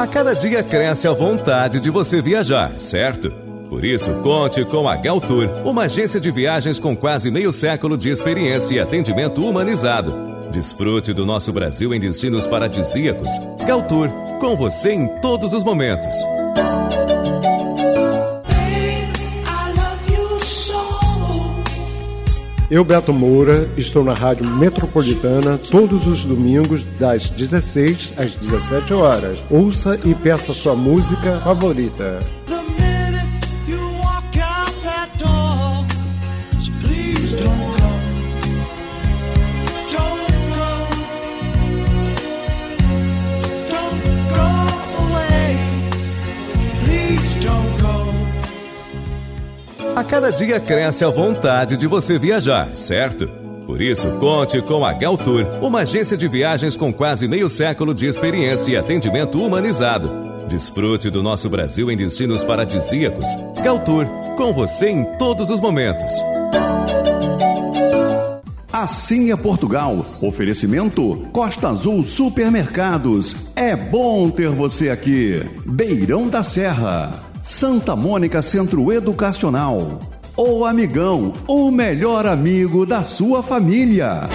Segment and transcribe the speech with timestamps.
[0.00, 3.30] A cada dia cresce a vontade de você viajar, certo?
[3.68, 8.08] Por isso, conte com a Galtour, uma agência de viagens com quase meio século de
[8.08, 10.48] experiência e atendimento humanizado.
[10.50, 13.30] Desfrute do nosso Brasil em destinos paradisíacos.
[13.66, 14.08] Galtour,
[14.40, 16.16] com você em todos os momentos.
[22.70, 29.38] Eu, Beto Moura, estou na Rádio Metropolitana todos os domingos, das 16 às 17 horas.
[29.50, 32.20] Ouça e peça sua música favorita.
[50.10, 53.28] Cada dia cresce a vontade de você viajar, certo?
[53.64, 58.08] Por isso, conte com a Galtour, uma agência de viagens com quase meio século de
[58.08, 60.10] experiência e atendimento humanizado.
[60.48, 63.28] Desfrute do nosso Brasil em destinos paradisíacos.
[63.62, 64.04] Galtour,
[64.36, 66.12] com você em todos os momentos.
[68.72, 70.04] Assim é Portugal.
[70.20, 73.52] Oferecimento Costa Azul Supermercados.
[73.54, 75.40] É bom ter você aqui.
[75.64, 77.29] Beirão da Serra.
[77.42, 80.00] Santa Mônica Centro Educacional.
[80.36, 84.28] O Amigão, o melhor amigo da sua família.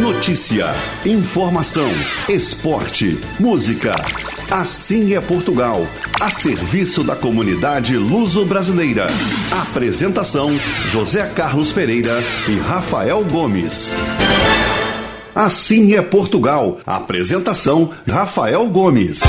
[0.00, 0.66] Notícia,
[1.04, 1.88] informação,
[2.28, 3.94] esporte, música.
[4.50, 5.84] Assim é Portugal,
[6.20, 9.06] a serviço da comunidade luso-brasileira.
[9.68, 10.50] Apresentação:
[10.90, 12.14] José Carlos Pereira
[12.48, 13.94] e Rafael Gomes.
[15.34, 16.78] Assim é Portugal.
[16.86, 19.22] Apresentação: Rafael Gomes.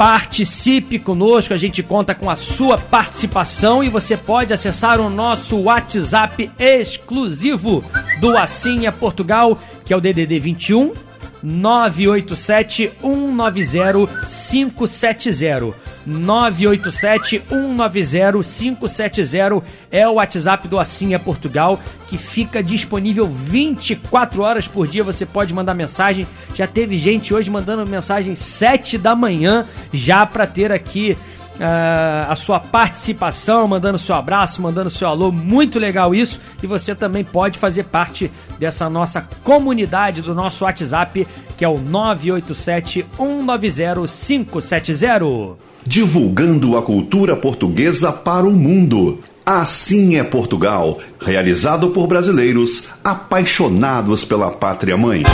[0.00, 5.58] Participe conosco, a gente conta com a sua participação e você pode acessar o nosso
[5.58, 7.84] WhatsApp exclusivo
[8.18, 11.09] do é Portugal, que é o DDD 21
[11.42, 15.74] 987 190 570.
[16.06, 24.66] 987 190 570 é o WhatsApp do Assim é Portugal, que fica disponível 24 horas
[24.66, 25.04] por dia.
[25.04, 26.26] Você pode mandar mensagem.
[26.54, 31.16] Já teve gente hoje mandando mensagem 7 da manhã, já para ter aqui
[31.58, 35.30] a sua participação, mandando seu abraço, mandando seu alô.
[35.30, 36.40] Muito legal isso.
[36.62, 41.78] E você também pode fazer parte dessa nossa comunidade do nosso WhatsApp, que é o
[41.78, 45.56] 987 190 570.
[45.86, 49.18] Divulgando a cultura portuguesa para o mundo.
[49.44, 55.24] Assim é Portugal, realizado por brasileiros apaixonados pela pátria mãe.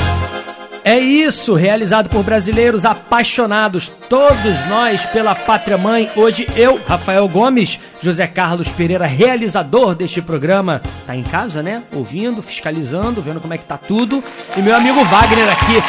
[0.89, 6.09] É isso, realizado por brasileiros apaixonados, todos nós pela pátria mãe.
[6.15, 11.83] Hoje eu, Rafael Gomes, José Carlos Pereira, realizador deste programa, tá em casa, né?
[11.93, 14.23] Ouvindo, fiscalizando, vendo como é que tá tudo.
[14.57, 15.83] E meu amigo Wagner aqui,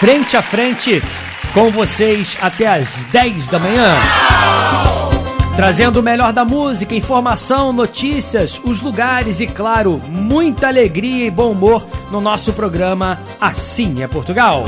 [0.00, 1.00] frente a frente
[1.54, 3.94] com vocês até às 10 da manhã.
[5.56, 11.52] Trazendo o melhor da música, informação, notícias, os lugares e, claro, muita alegria e bom
[11.52, 14.64] humor no nosso programa Assim é Portugal.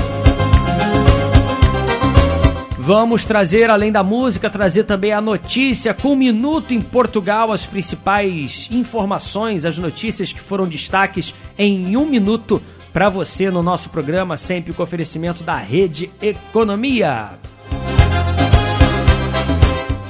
[2.84, 7.64] Vamos trazer, além da música, trazer também a notícia com um minuto em Portugal, as
[7.64, 12.61] principais informações, as notícias que foram destaques em um minuto
[12.93, 17.31] para você no nosso programa, sempre com oferecimento da Rede Economia.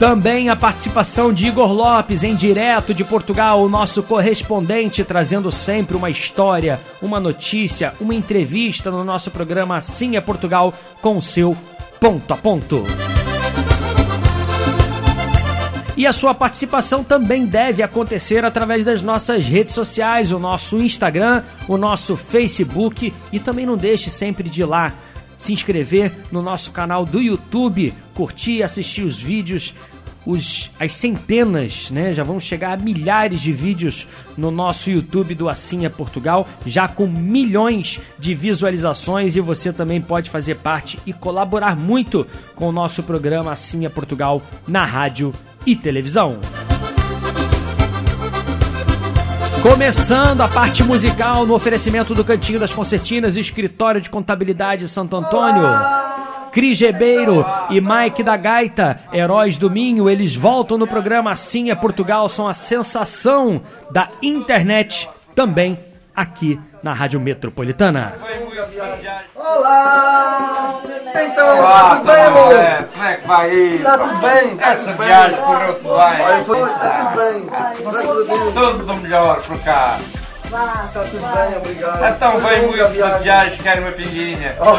[0.02, 5.96] Também a participação de Igor Lopes, em direto de Portugal, o nosso correspondente, trazendo sempre
[5.96, 11.56] uma história, uma notícia, uma entrevista no nosso programa Assim é Portugal, com seu
[12.00, 12.82] ponto a ponto.
[15.96, 21.44] E a sua participação também deve acontecer através das nossas redes sociais, o nosso Instagram,
[21.69, 24.93] o nosso Facebook e também não deixe sempre de ir lá
[25.43, 29.75] se inscrever no nosso canal do YouTube, curtir, assistir os vídeos,
[30.26, 32.12] os, as centenas, né?
[32.12, 36.88] Já vamos chegar a milhares de vídeos no nosso YouTube do Assim é Portugal, já
[36.88, 42.72] com milhões de visualizações e você também pode fazer parte e colaborar muito com o
[42.72, 45.32] nosso programa Assim é Portugal na rádio
[45.66, 46.38] e televisão.
[49.62, 55.62] Começando a parte musical no oferecimento do Cantinho das Concertinas, Escritório de Contabilidade Santo Antônio.
[56.52, 61.75] Cris Ribeiro e Mike da Gaita, Heróis do Minho, eles voltam no programa Assim é
[61.75, 65.78] Portugal, são a sensação da internet também
[66.14, 68.14] aqui na Rádio Metropolitana.
[69.34, 70.81] Olá!
[71.14, 72.55] Então, Olá, tá tudo bem, amor?
[72.55, 73.82] É, como é que vai ir?
[73.82, 74.56] Tá tudo bem?
[74.56, 76.44] Tá Essa viagem Olha, bem.
[76.44, 78.52] foi, tá tudo bem.
[78.52, 79.98] Tudo do melhor por cá.
[80.52, 82.14] Tá tudo bem, obrigado.
[82.14, 84.54] Então vem muito a de viagem, quer uma pinguinha.
[84.60, 84.78] Ó,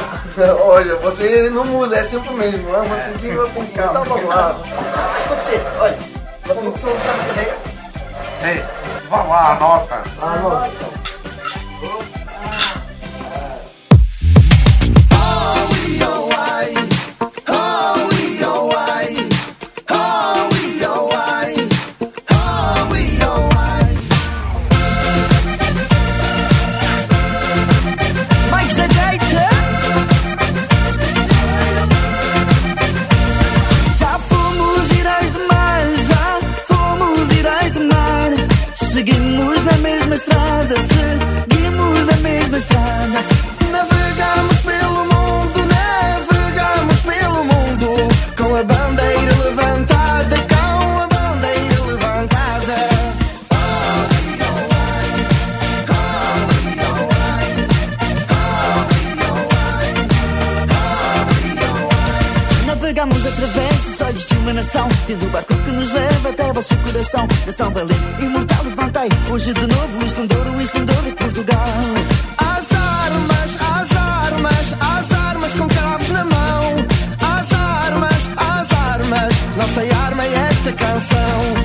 [0.67, 2.69] Olha, você não muda, é sempre o mesmo.
[2.75, 3.85] É uma pinguinha, uma pinguinha.
[3.85, 4.55] Então vamos lá.
[5.79, 5.97] Olha,
[6.45, 7.57] vamos começar a fazer.
[8.43, 8.63] Ei,
[9.09, 10.03] vá lá, anota.
[10.21, 10.93] Ah, nossa.
[16.29, 16.82] Mais
[40.83, 41.42] estrada,
[64.63, 67.27] nação Tendo o barco que nos leva até vosso coração.
[67.45, 69.09] Nação valente, imortal, levantei.
[69.29, 71.67] Hoje de novo o esplendor, o esplendor de Portugal.
[72.37, 76.75] As armas, as armas, as armas com cravos na mão.
[77.19, 79.33] As armas, as armas.
[79.57, 81.62] Nossa arma é esta canção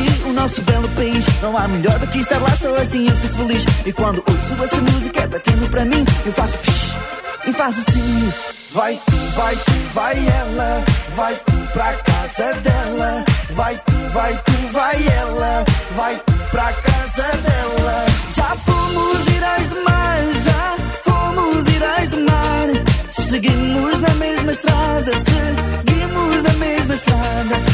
[0.00, 1.26] aqui o nosso belo país.
[1.42, 3.64] Não há melhor do que estar lá, só assim eu sou feliz.
[3.84, 6.96] E quando ouço essa música batendo para mim, eu faço psh,
[7.46, 8.32] e faço assim.
[8.72, 10.84] Vai tu, vai tu, vai ela,
[11.16, 13.24] vai tu pra casa dela.
[13.50, 15.64] Vai tu, vai tu, vai ela,
[15.96, 18.06] vai tu pra casa dela.
[18.34, 22.68] Já fomos heróis de mar, já fomos heróis de mar.
[23.10, 27.69] Seguimos na mesma estrada, seguimos na mesma estrada.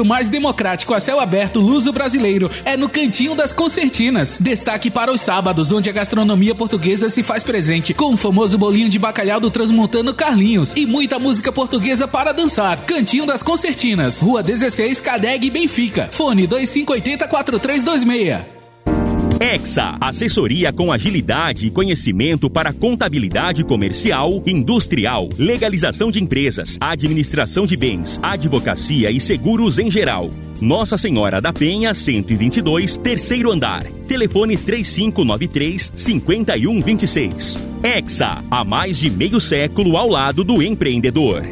[0.00, 4.36] Encontro mais democrático a céu aberto luso brasileiro é no Cantinho das Concertinas.
[4.40, 8.88] Destaque para os sábados, onde a gastronomia portuguesa se faz presente, com o famoso bolinho
[8.88, 12.78] de bacalhau do transmontano Carlinhos e muita música portuguesa para dançar.
[12.84, 16.08] Cantinho das Concertinas, Rua 16, Cadeg, Benfica.
[16.10, 18.59] Fone 2580 4326.
[19.40, 27.74] Exa, assessoria com agilidade e conhecimento para contabilidade comercial, industrial, legalização de empresas, administração de
[27.74, 30.28] bens, advocacia e seguros em geral.
[30.60, 33.82] Nossa Senhora da Penha, 122, terceiro andar.
[34.06, 37.58] Telefone 3593 5126.
[37.82, 41.42] Exa, há mais de meio século ao lado do empreendedor.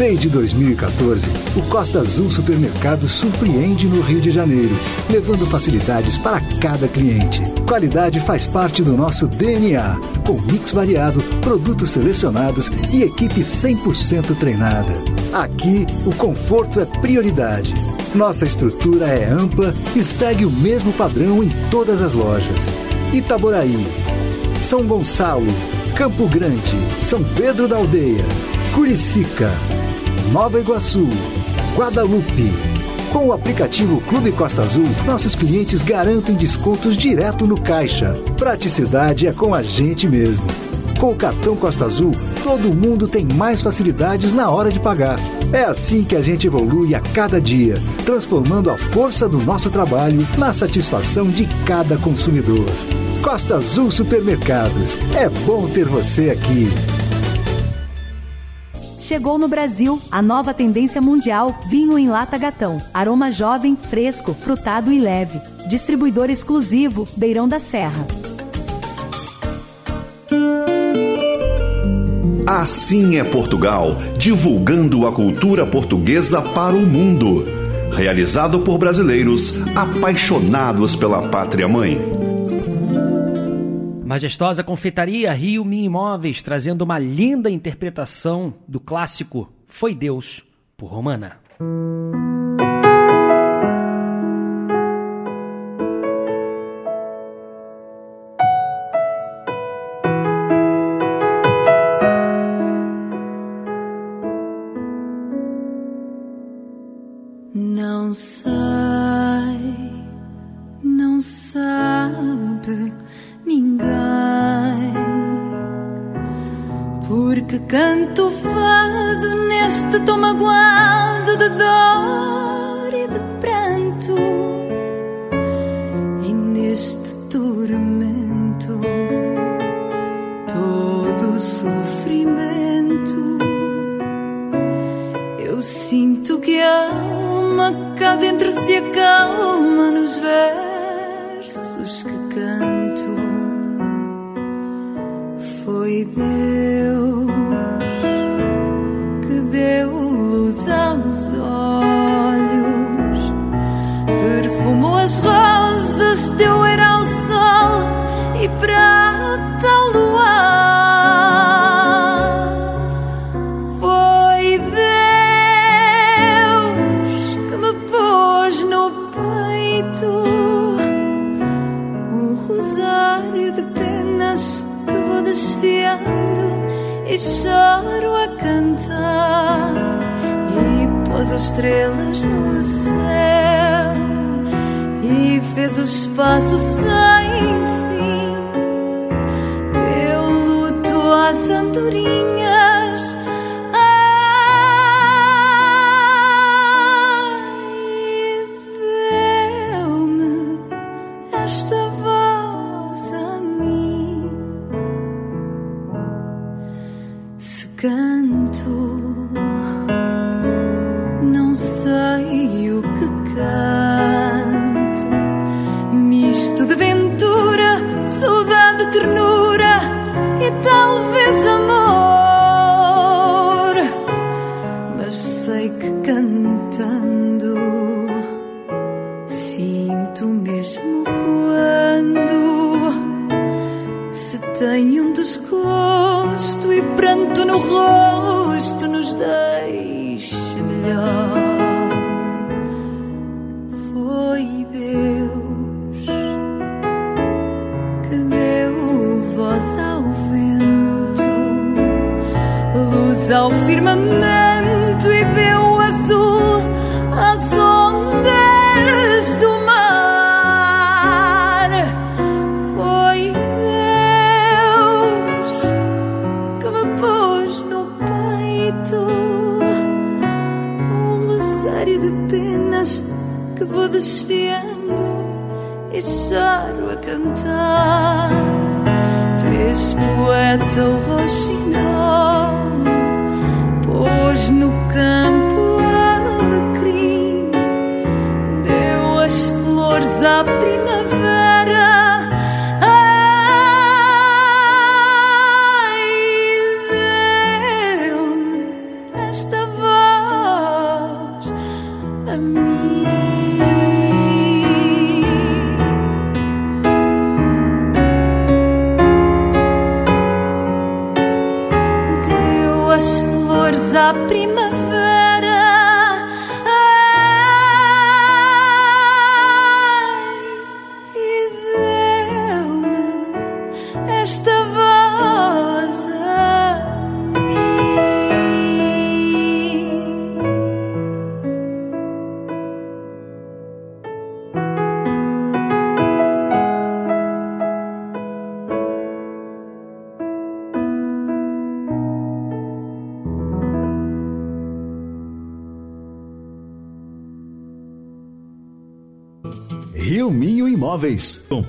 [0.00, 4.74] Desde 2014, o Costa Azul Supermercado surpreende no Rio de Janeiro,
[5.10, 7.42] levando facilidades para cada cliente.
[7.68, 14.90] Qualidade faz parte do nosso DNA, com mix variado, produtos selecionados e equipe 100% treinada.
[15.34, 17.74] Aqui, o conforto é prioridade.
[18.14, 22.56] Nossa estrutura é ampla e segue o mesmo padrão em todas as lojas.
[23.12, 23.86] Itaboraí,
[24.62, 25.52] São Gonçalo,
[25.94, 28.24] Campo Grande, São Pedro da Aldeia,
[28.74, 29.50] Curicica,
[30.28, 31.08] Nova Iguaçu,
[31.76, 32.52] Guadalupe.
[33.12, 38.12] Com o aplicativo Clube Costa Azul, nossos clientes garantem descontos direto no caixa.
[38.36, 40.46] Praticidade é com a gente mesmo.
[41.00, 42.12] Com o cartão Costa Azul,
[42.44, 45.18] todo mundo tem mais facilidades na hora de pagar.
[45.52, 47.74] É assim que a gente evolui a cada dia,
[48.06, 52.66] transformando a força do nosso trabalho na satisfação de cada consumidor.
[53.20, 54.96] Costa Azul Supermercados.
[55.16, 56.68] É bom ter você aqui.
[59.10, 62.80] Chegou no Brasil a nova tendência mundial vinho em lata gatão.
[62.94, 65.40] Aroma jovem, fresco, frutado e leve.
[65.68, 68.06] Distribuidor exclusivo Beirão da Serra.
[72.46, 77.44] Assim é Portugal, divulgando a cultura portuguesa para o mundo.
[77.90, 82.29] Realizado por brasileiros apaixonados pela pátria mãe.
[84.10, 90.44] Majestosa Confeitaria Rio Mi Imóveis trazendo uma linda interpretação do clássico Foi Deus,
[90.76, 91.38] por Romana.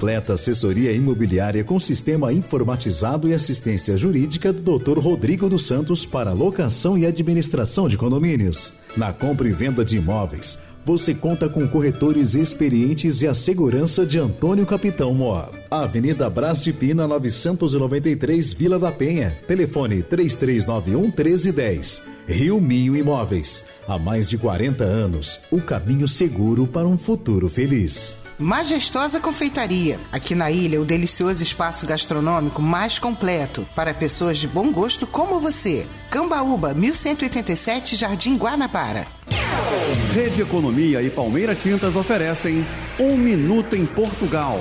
[0.02, 4.98] Completa assessoria imobiliária com sistema informatizado e assistência jurídica do Dr.
[4.98, 8.74] Rodrigo dos Santos para locação e administração de condomínios.
[8.98, 14.18] Na compra e venda de imóveis, você conta com corretores experientes e a segurança de
[14.18, 15.52] Antônio Capitão Mor.
[15.70, 19.38] Avenida Brás de Pina, 993, Vila da Penha.
[19.48, 22.08] Telefone 3391 1310.
[22.28, 23.66] Rio Minho Imóveis.
[23.88, 28.21] Há mais de 40 anos, o caminho seguro para um futuro feliz.
[28.42, 30.00] Majestosa Confeitaria.
[30.12, 35.40] Aqui na ilha, o delicioso espaço gastronômico mais completo para pessoas de bom gosto como
[35.40, 35.86] você.
[36.10, 39.06] Cambaúba, 1187, Jardim Guanabara.
[40.12, 42.66] Rede Economia e Palmeira Tintas oferecem
[43.00, 44.60] Um Minuto em Portugal.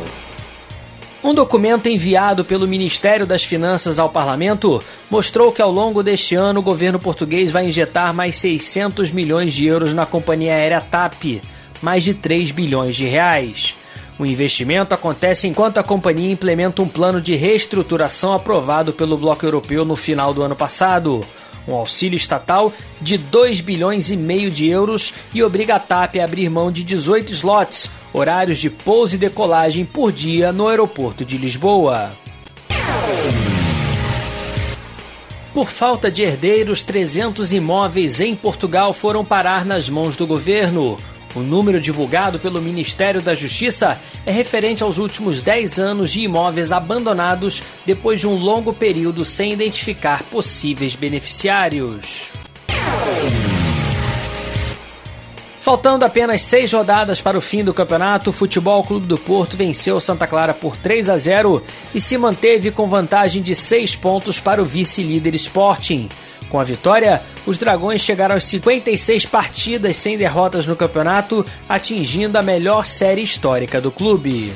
[1.24, 6.60] Um documento enviado pelo Ministério das Finanças ao Parlamento mostrou que ao longo deste ano
[6.60, 11.40] o governo português vai injetar mais 600 milhões de euros na companhia aérea TAP,
[11.82, 13.74] mais de 3 bilhões de reais.
[14.18, 19.84] O investimento acontece enquanto a companhia implementa um plano de reestruturação aprovado pelo Bloco Europeu
[19.84, 21.24] no final do ano passado.
[21.66, 26.24] Um auxílio estatal de 2 bilhões e meio de euros e obriga a TAP a
[26.24, 31.38] abrir mão de 18 slots, horários de pouso e decolagem por dia no aeroporto de
[31.38, 32.10] Lisboa.
[35.54, 40.96] Por falta de herdeiros, 300 imóveis em Portugal foram parar nas mãos do governo.
[41.34, 46.72] O número divulgado pelo Ministério da Justiça é referente aos últimos 10 anos de imóveis
[46.72, 52.30] abandonados depois de um longo período sem identificar possíveis beneficiários.
[55.60, 60.00] Faltando apenas seis rodadas para o fim do campeonato, o Futebol Clube do Porto venceu
[60.00, 61.62] Santa Clara por 3 a 0
[61.94, 66.08] e se manteve com vantagem de seis pontos para o vice-líder Sporting.
[66.50, 72.42] Com a vitória, os Dragões chegaram às 56 partidas sem derrotas no campeonato, atingindo a
[72.42, 74.52] melhor série histórica do clube.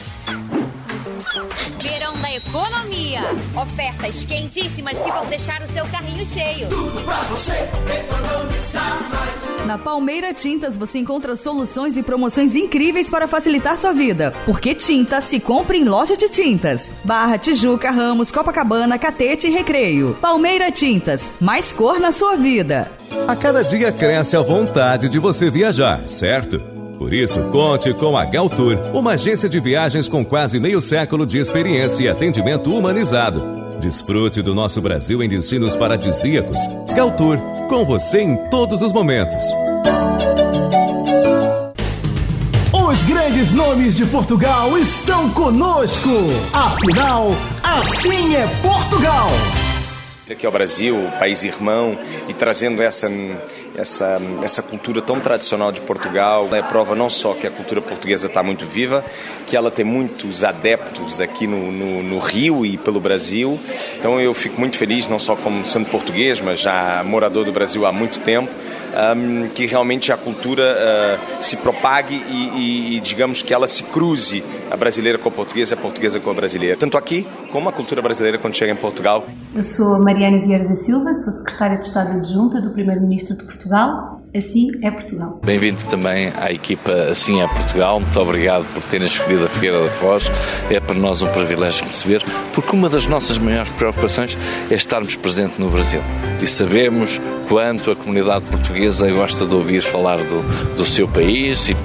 [2.49, 3.23] Economia.
[3.61, 6.69] Ofertas quentíssimas que vão deixar o seu carrinho cheio.
[6.69, 9.67] Tudo pra você economizar mais.
[9.67, 14.33] Na Palmeira Tintas você encontra soluções e promoções incríveis para facilitar sua vida.
[14.45, 16.93] Porque tinta se compra em loja de tintas.
[17.03, 20.17] Barra, Tijuca, Ramos, Copacabana, Catete e Recreio.
[20.21, 22.91] Palmeira Tintas, mais cor na sua vida.
[23.27, 26.74] A cada dia cresce a vontade de você viajar, certo?
[27.05, 31.27] Por isso, conte com a Gal Tour, uma agência de viagens com quase meio século
[31.27, 33.77] de experiência e atendimento humanizado.
[33.79, 36.59] Desfrute do nosso Brasil em destinos paradisíacos.
[36.97, 37.37] Gal Tour,
[37.69, 39.45] com você em todos os momentos.
[42.73, 46.09] Os grandes nomes de Portugal estão conosco.
[46.55, 47.27] Afinal,
[47.62, 49.29] assim é Portugal.
[50.31, 51.99] Aqui ao Brasil, país irmão,
[52.31, 53.11] e trazendo essa,
[53.77, 56.49] essa, essa cultura tão tradicional de Portugal.
[56.53, 59.05] É prova não só que a cultura portuguesa está muito viva,
[59.47, 63.59] que ela tem muitos adeptos aqui no, no, no, Rio e pelo Brasil.
[63.99, 67.85] Então eu fico muito feliz, não só como sendo português, mas já morador do Brasil
[67.87, 68.51] há muito tempo,
[69.17, 73.83] um, que realmente a cultura uh, se propague e, e, e, digamos que ela se
[73.85, 76.77] cruze, a brasileira com a portuguesa e a portuguesa com a brasileira.
[76.77, 79.27] Tanto aqui como a cultura brasileira quando chega em Portugal.
[79.55, 83.63] Eu sou Mariana Vieira da Silva, sou secretária de Estado adjunta do Primeiro-Ministro de Portugal
[83.64, 85.40] Portugal, assim é Portugal.
[85.42, 87.98] Bem-vindo também à equipa Assim é Portugal.
[87.98, 90.31] Muito obrigado por terem escolhido a Figueira da Foz.
[90.70, 92.22] É para nós um privilégio receber,
[92.53, 94.37] porque uma das nossas maiores preocupações
[94.70, 96.03] é estarmos presentes no Brasil.
[96.42, 100.42] E sabemos quanto a comunidade portuguesa gosta de ouvir falar do,
[100.77, 101.77] do seu país e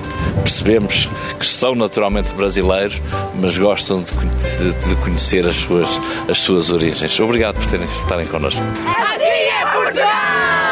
[0.43, 1.07] percebemos
[1.39, 3.01] que são naturalmente brasileiros,
[3.35, 5.87] mas gostam de, de, de conhecer as suas,
[6.27, 7.17] as suas origens.
[7.21, 8.61] Obrigado por terem, estarem connosco.
[8.85, 10.68] Assim é Portugal!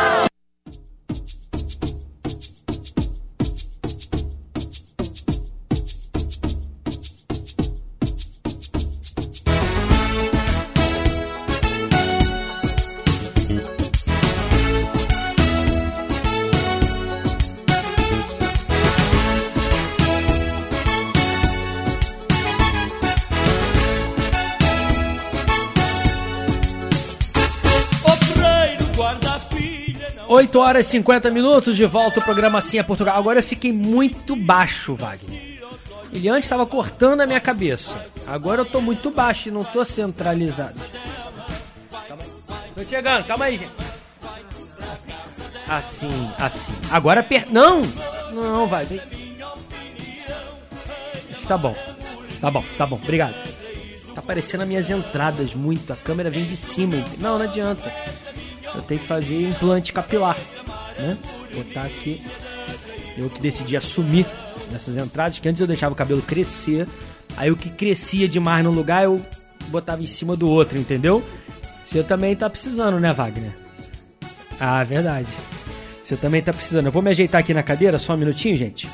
[30.58, 33.16] Oito horas e 50 minutos de volta ao programa Assim é Portugal.
[33.16, 35.62] Agora eu fiquei muito baixo, Wagner.
[36.12, 38.04] Ele antes estava cortando a minha cabeça.
[38.26, 40.74] Agora eu tô muito baixo e não tô centralizado.
[42.74, 43.72] Tô chegando, calma aí, gente.
[45.68, 46.72] Assim, assim.
[46.90, 47.46] Agora per...
[47.52, 47.82] Não!
[48.34, 48.84] Não, vai.
[48.84, 49.00] vem.
[51.48, 51.76] Tá bom.
[52.42, 52.96] Tá bom, tá bom.
[52.96, 53.36] Obrigado.
[54.16, 55.94] Tá aparecendo as minhas entradas muito.
[55.94, 56.96] A câmera vem de cima.
[57.20, 57.94] Não, não adianta.
[58.76, 60.38] Eu tenho que fazer implante capilar,
[60.98, 61.18] né?
[61.54, 62.24] Botar aqui.
[63.18, 64.26] Eu que decidi assumir
[64.72, 66.88] nessas entradas, que antes eu deixava o cabelo crescer.
[67.36, 69.22] Aí o que crescia demais no lugar eu
[69.68, 71.24] botava em cima do outro, entendeu?
[71.86, 73.52] Você também tá precisando, né, Wagner?
[74.60, 75.30] Ah, verdade.
[76.04, 76.86] Você também tá precisando.
[76.88, 78.90] Eu vou me ajeitar aqui na cadeira, só um minutinho, gente.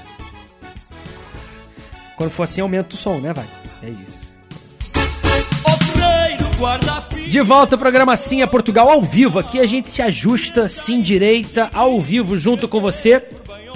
[2.16, 3.56] Quando for assim, aumenta o som, né, Wagner?
[3.84, 4.23] É isso.
[7.28, 9.39] De volta ao programa Sim é Portugal ao vivo.
[9.39, 13.24] Aqui a gente se ajusta, se endireita ao vivo junto com você.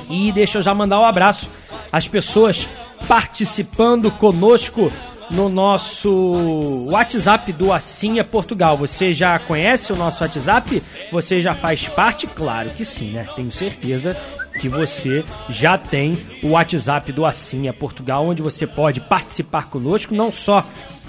[0.10, 1.48] E deixa eu já mandar um abraço
[1.92, 2.68] às pessoas
[3.08, 4.92] participando conosco
[5.30, 8.78] no nosso WhatsApp do Assim é Portugal.
[8.78, 10.82] Você já conhece o nosso WhatsApp?
[11.12, 12.28] Você já faz parte?
[12.28, 13.28] Claro que sim, né?
[13.36, 14.16] Tenho certeza
[14.60, 20.16] que você já tem o WhatsApp do Assim é Portugal, onde você pode participar conosco,
[20.16, 20.66] não só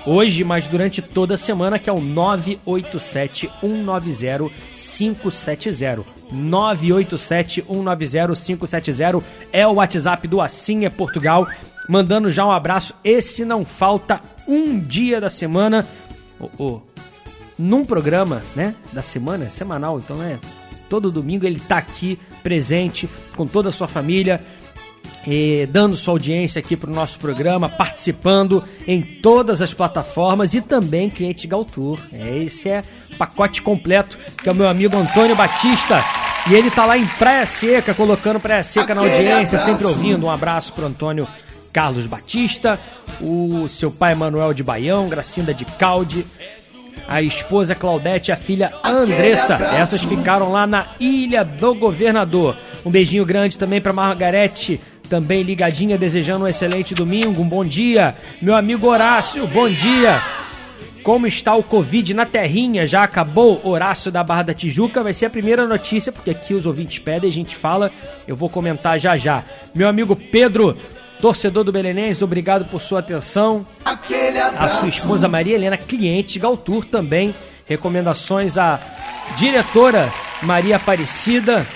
[0.09, 6.05] hoje, mas durante toda a semana, que é o 987 190 570.
[6.33, 11.47] 987 190 570 é o WhatsApp do Assim é Portugal.
[11.89, 12.95] Mandando já um abraço.
[13.05, 15.87] Esse não falta um dia da semana.
[16.41, 16.81] Oh, oh,
[17.59, 18.75] num programa, né?
[18.93, 20.39] Da semana, é semanal, então é.
[20.89, 24.43] Todo domingo ele tá aqui presente com toda a sua família
[25.27, 30.61] eh, dando sua audiência aqui para o nosso programa, participando em todas as plataformas e
[30.61, 31.99] também cliente Galtour.
[32.13, 32.83] É, esse é
[33.19, 36.03] pacote completo, que é o meu amigo Antônio Batista.
[36.49, 40.27] E ele tá lá em Praia Seca, colocando Praia Seca na audiência, sempre ouvindo.
[40.27, 41.29] Um abraço pro Antônio
[41.73, 42.79] Carlos Batista,
[43.21, 46.25] o seu pai Manuel de Baião, Gracinda de Calde,
[47.07, 49.55] a esposa Claudete e a filha Andressa.
[49.55, 52.57] Essas ficaram lá na Ilha do Governador.
[52.85, 58.15] Um beijinho grande também para Margarete, também ligadinha, desejando um excelente domingo, um bom dia.
[58.41, 60.21] Meu amigo Horácio, bom dia.
[61.03, 62.87] Como está o Covid na terrinha?
[62.87, 63.61] Já acabou?
[63.65, 67.31] Horácio da Barra da Tijuca vai ser a primeira notícia, porque aqui os ouvintes pedem,
[67.31, 67.91] a gente fala,
[68.27, 69.43] eu vou comentar já já.
[69.75, 70.77] Meu amigo Pedro,
[71.21, 73.67] torcedor do Belenenses, obrigado por sua atenção.
[74.59, 77.35] A sua esposa Maria Helena, cliente de Galtour também.
[77.65, 78.79] Recomendações à
[79.37, 81.67] diretora Maria Aparecida,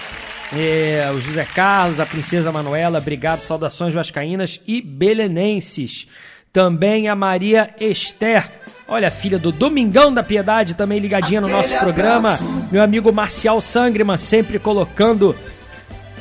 [0.54, 6.06] é, o José Carlos, a Princesa Manuela, obrigado, saudações vascaínas e belenenses.
[6.52, 8.46] Também a Maria Esther,
[8.86, 12.38] olha, filha do Domingão da Piedade, também ligadinha no nosso programa.
[12.70, 15.34] Meu amigo Marcial Sangreman, sempre colocando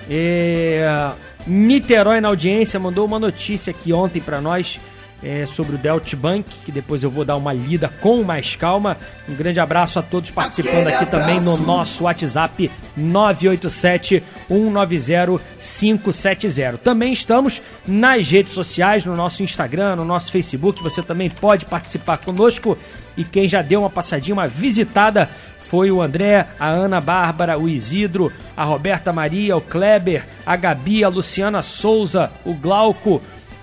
[0.10, 1.12] é,
[1.46, 4.80] Niterói na audiência, mandou uma notícia aqui ontem para nós
[5.24, 8.98] é, sobre o Delt Bank, que depois eu vou dar uma lida com mais calma.
[9.30, 16.78] Um grande abraço a todos participando aqui também no nosso WhatsApp 987 190 570.
[16.80, 20.82] Também estamos nas redes sociais, no nosso Instagram, no nosso Facebook.
[20.82, 22.78] Você também pode participar conosco.
[23.16, 25.30] E quem já deu uma passadinha, uma visitada,
[25.72, 31.02] foi o André, a Ana Bárbara, o Isidro, a Roberta Maria, o Kleber, a Gabi,
[31.02, 33.22] a Luciana Souza, o Glauco,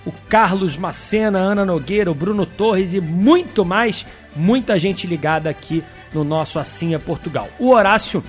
[0.09, 5.85] o Carlos Macena, Ana Nogueira, o Bruno Torres e muito mais, muita gente ligada aqui
[6.15, 7.47] no nosso Assim é Portugal.
[7.59, 8.25] O Horácio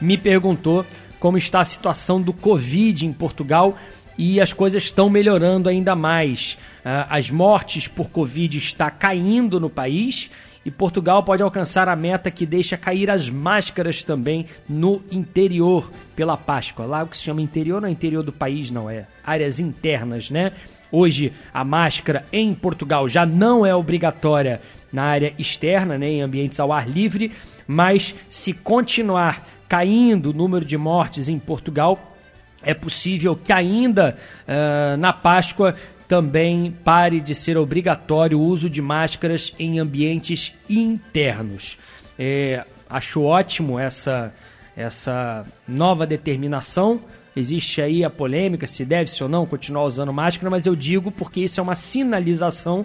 [0.00, 0.86] me perguntou
[1.18, 3.76] como está a situação do Covid em Portugal
[4.16, 6.56] e as coisas estão melhorando ainda mais.
[6.82, 10.30] Ah, As mortes por Covid está caindo no país
[10.64, 16.36] E Portugal pode alcançar a meta que deixa cair as máscaras também no interior pela
[16.36, 16.84] Páscoa.
[16.84, 20.28] Lá o que se chama interior não é interior do país, não, é áreas internas,
[20.28, 20.52] né?
[20.92, 24.60] Hoje a máscara em Portugal já não é obrigatória
[24.92, 27.32] na área externa, né, em ambientes ao ar livre,
[27.66, 32.16] mas se continuar caindo o número de mortes em Portugal,
[32.62, 35.76] é possível que ainda uh, na Páscoa
[36.10, 41.78] também pare de ser obrigatório o uso de máscaras em ambientes internos.
[42.18, 44.34] É, acho ótimo essa,
[44.76, 47.00] essa nova determinação.
[47.36, 51.42] Existe aí a polêmica se deve-se ou não continuar usando máscara, mas eu digo porque
[51.42, 52.84] isso é uma sinalização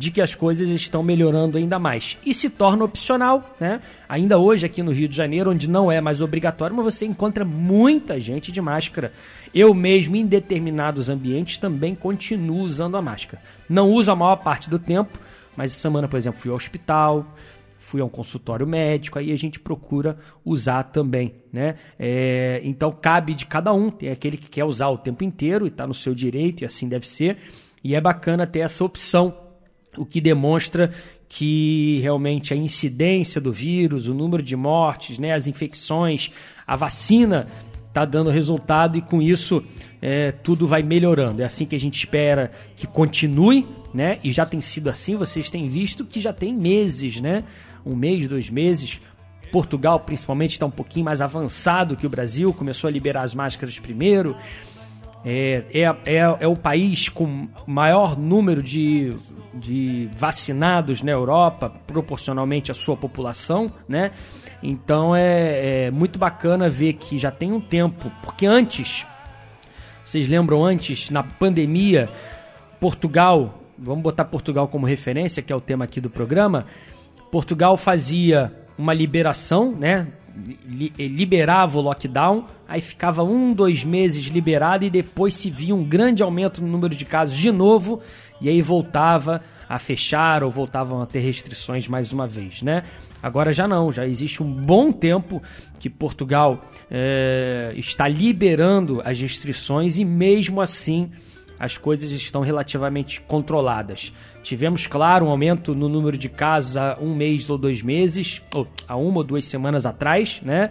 [0.00, 2.16] de que as coisas estão melhorando ainda mais.
[2.24, 3.82] E se torna opcional, né?
[4.08, 7.44] Ainda hoje aqui no Rio de Janeiro, onde não é mais obrigatório, mas você encontra
[7.44, 9.12] muita gente de máscara.
[9.54, 13.42] Eu mesmo, em determinados ambientes, também continuo usando a máscara.
[13.68, 15.18] Não uso a maior parte do tempo,
[15.54, 17.36] mas essa semana, por exemplo, fui ao hospital,
[17.78, 21.74] fui a um consultório médico, aí a gente procura usar também, né?
[21.98, 25.68] É, então cabe de cada um, tem aquele que quer usar o tempo inteiro e
[25.68, 27.36] está no seu direito, e assim deve ser,
[27.84, 29.49] e é bacana ter essa opção
[29.96, 30.92] o que demonstra
[31.28, 36.32] que realmente a incidência do vírus, o número de mortes, né, as infecções,
[36.66, 37.46] a vacina
[37.88, 39.62] está dando resultado e com isso
[40.00, 41.42] é, tudo vai melhorando.
[41.42, 44.18] É assim que a gente espera que continue, né?
[44.24, 45.16] E já tem sido assim.
[45.16, 47.42] Vocês têm visto que já tem meses, né?
[47.84, 49.00] Um mês, dois meses.
[49.52, 52.52] Portugal, principalmente, está um pouquinho mais avançado que o Brasil.
[52.52, 54.36] Começou a liberar as máscaras primeiro.
[55.24, 59.14] É, é, é, é o país com maior número de,
[59.52, 64.12] de vacinados na Europa, proporcionalmente à sua população, né?
[64.62, 69.06] Então é, é muito bacana ver que já tem um tempo, porque antes,
[70.04, 72.08] vocês lembram antes, na pandemia,
[72.78, 76.66] Portugal, vamos botar Portugal como referência, que é o tema aqui do programa,
[77.30, 80.08] Portugal fazia uma liberação, né?
[80.98, 86.22] Liberava o lockdown, aí ficava um, dois meses liberado e depois se via um grande
[86.22, 88.00] aumento no número de casos de novo
[88.40, 92.84] e aí voltava a fechar ou voltavam a ter restrições mais uma vez, né?
[93.22, 95.42] Agora já não, já existe um bom tempo
[95.78, 101.10] que Portugal é, está liberando as restrições e mesmo assim
[101.58, 104.12] as coisas estão relativamente controladas.
[104.42, 108.66] Tivemos, claro, um aumento no número de casos há um mês ou dois meses, ou
[108.88, 110.70] há uma ou duas semanas atrás, né?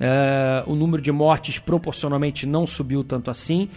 [0.00, 3.68] Uh, o número de mortes proporcionalmente não subiu tanto assim.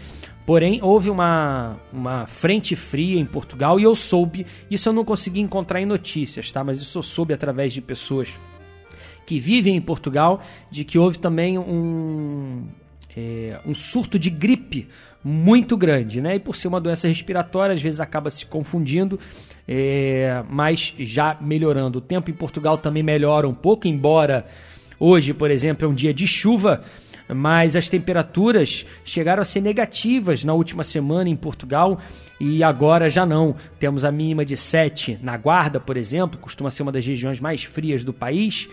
[0.45, 5.39] Porém, houve uma, uma frente fria em Portugal e eu soube, isso eu não consegui
[5.39, 6.63] encontrar em notícias, tá?
[6.63, 8.37] Mas isso eu soube através de pessoas
[9.25, 12.67] que vivem em Portugal, de que houve também um,
[13.15, 14.87] é, um surto de gripe
[15.23, 16.35] muito grande, né?
[16.35, 19.19] E por ser uma doença respiratória, às vezes acaba se confundindo,
[19.67, 21.99] é, mas já melhorando.
[21.99, 24.45] O tempo em Portugal também melhora um pouco, embora
[24.99, 26.83] hoje, por exemplo, é um dia de chuva,
[27.29, 31.99] mas as temperaturas chegaram a ser negativas na última semana em Portugal
[32.39, 33.55] e agora já não.
[33.79, 37.63] Temos a mínima de 7 na Guarda, por exemplo, costuma ser uma das regiões mais
[37.63, 38.67] frias do país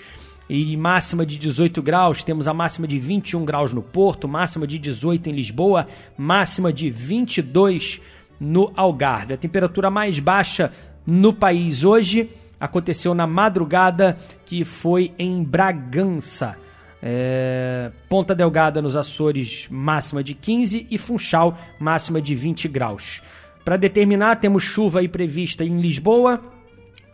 [0.51, 2.25] e máxima de 18 graus.
[2.25, 5.87] Temos a máxima de 21 graus no Porto, máxima de 18 em Lisboa,
[6.19, 8.01] máxima de 22
[8.41, 9.35] no Algarve.
[9.35, 10.73] A temperatura mais baixa
[11.07, 16.57] no país hoje aconteceu na madrugada, que foi em Bragança.
[17.01, 23.23] É, Ponta Delgada nos Açores, máxima de 15 e Funchal, máxima de 20 graus.
[23.65, 26.43] Para determinar, temos chuva aí prevista em Lisboa,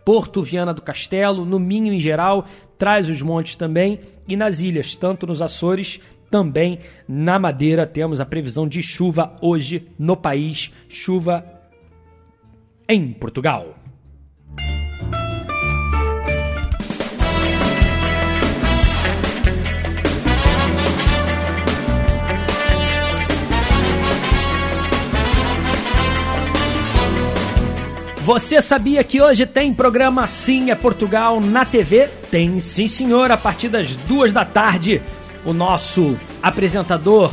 [0.07, 2.47] Porto Viana do Castelo, no Minho em geral,
[2.79, 5.99] traz os montes também e nas ilhas, tanto nos Açores,
[6.31, 11.45] também na Madeira, temos a previsão de chuva hoje no país, chuva
[12.88, 13.76] em Portugal.
[28.27, 32.09] Você sabia que hoje tem programa Sim é Portugal na TV?
[32.29, 35.01] Tem sim, senhor, a partir das duas da tarde.
[35.45, 37.33] O nosso apresentador,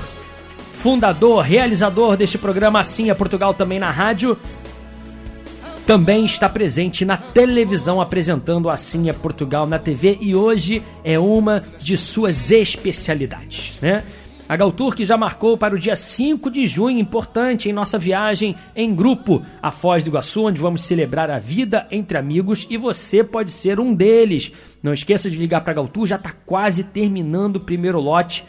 [0.83, 4.37] fundador, realizador deste programa Assim é Portugal também na rádio,
[5.87, 11.63] também está presente na televisão apresentando Assim é Portugal na TV e hoje é uma
[11.79, 14.03] de suas especialidades, né?
[14.47, 18.55] A Galtour que já marcou para o dia 5 de junho, importante em nossa viagem
[18.75, 23.23] em grupo a Foz do Iguaçu, onde vamos celebrar a vida entre amigos e você
[23.23, 24.51] pode ser um deles.
[24.81, 28.43] Não esqueça de ligar para a Galtour, já está quase terminando o primeiro lote.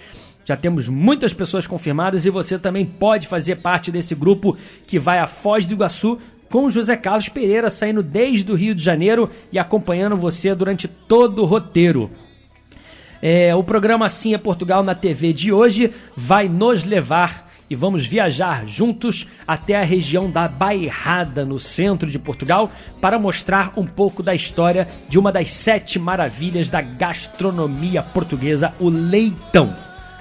[0.45, 4.57] Já temos muitas pessoas confirmadas e você também pode fazer parte desse grupo
[4.89, 6.19] que vai a Foz do Iguaçu
[6.51, 11.43] com José Carlos Pereira saindo desde o Rio de Janeiro e acompanhando você durante todo
[11.43, 12.11] o roteiro.
[13.27, 18.05] É, o programa Assim é Portugal na TV de hoje vai nos levar e vamos
[18.05, 24.23] viajar juntos até a região da Bairrada, no centro de Portugal, para mostrar um pouco
[24.23, 29.75] da história de uma das sete maravilhas da gastronomia portuguesa, o leitão.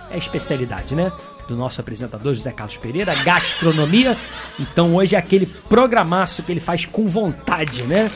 [0.10, 1.12] É a especialidade, né?
[1.50, 4.16] Do nosso apresentador José Carlos Pereira, gastronomia.
[4.58, 8.10] Então hoje é aquele programaço que ele faz com vontade, né?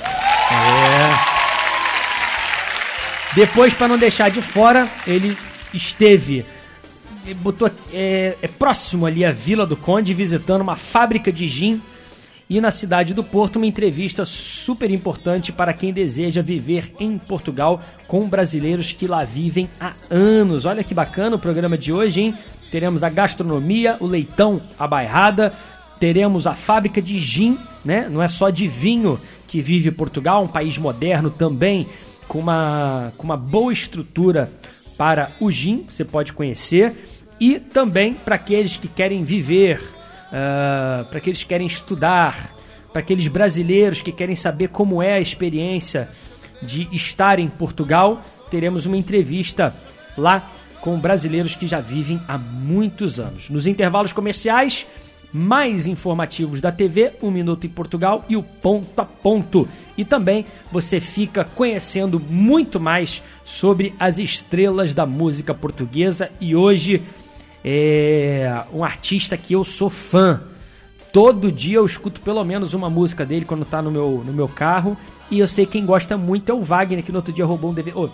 [0.50, 1.37] É.
[3.38, 5.38] Depois, para não deixar de fora, ele
[5.72, 6.44] esteve
[7.36, 11.80] botou é, é, próximo ali a Vila do Conde, visitando uma fábrica de gin
[12.50, 17.80] e na cidade do Porto uma entrevista super importante para quem deseja viver em Portugal
[18.08, 20.66] com brasileiros que lá vivem há anos.
[20.66, 22.34] Olha que bacana o programa de hoje, hein?
[22.72, 25.54] Teremos a gastronomia, o leitão, a bairrada,
[26.00, 28.10] teremos a fábrica de gin, né?
[28.10, 31.88] Não é só de vinho que vive Portugal, um país moderno também
[32.28, 34.50] com uma, com uma boa estrutura
[34.98, 36.94] para o gin, você pode conhecer,
[37.40, 42.56] e também para aqueles que querem viver, uh, para aqueles que querem estudar,
[42.92, 46.10] para aqueles brasileiros que querem saber como é a experiência
[46.62, 49.74] de estar em Portugal, teremos uma entrevista
[50.18, 50.50] lá
[50.82, 53.50] com brasileiros que já vivem há muitos anos.
[53.50, 54.86] Nos intervalos comerciais,
[55.32, 59.68] mais informativos da TV, Um Minuto em Portugal e o Ponto a Ponto.
[59.98, 66.30] E também você fica conhecendo muito mais sobre as estrelas da música portuguesa.
[66.40, 67.02] E hoje
[67.66, 70.42] é um artista que eu sou fã.
[71.12, 74.48] Todo dia eu escuto pelo menos uma música dele quando tá no meu, no meu
[74.48, 74.96] carro.
[75.32, 77.74] E eu sei quem gosta muito é o Wagner, que no outro dia roubou um
[77.74, 77.98] DVD.
[77.98, 78.10] Oh,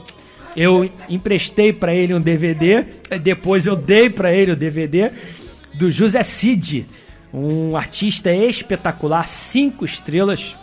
[0.56, 2.86] eu emprestei para ele um DVD,
[3.22, 5.12] depois eu dei para ele o DVD
[5.74, 6.86] do José Cid,
[7.34, 10.56] um artista espetacular, cinco estrelas,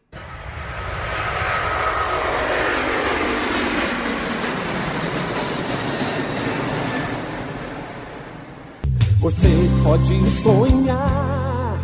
[9.20, 11.78] Você pode sonhar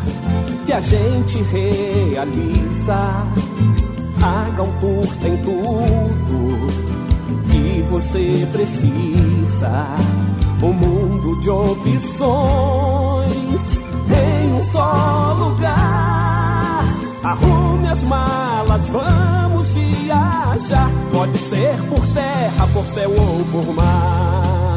[0.64, 3.26] que a gente realiza.
[4.22, 6.66] A Galtour tem tudo
[7.50, 9.86] que você precisa.
[10.62, 13.26] Um mundo de opções
[14.08, 16.84] em um só lugar.
[17.22, 20.90] Arrume as malas, vamos viajar.
[21.12, 24.75] Pode ser por terra, por céu ou por mar.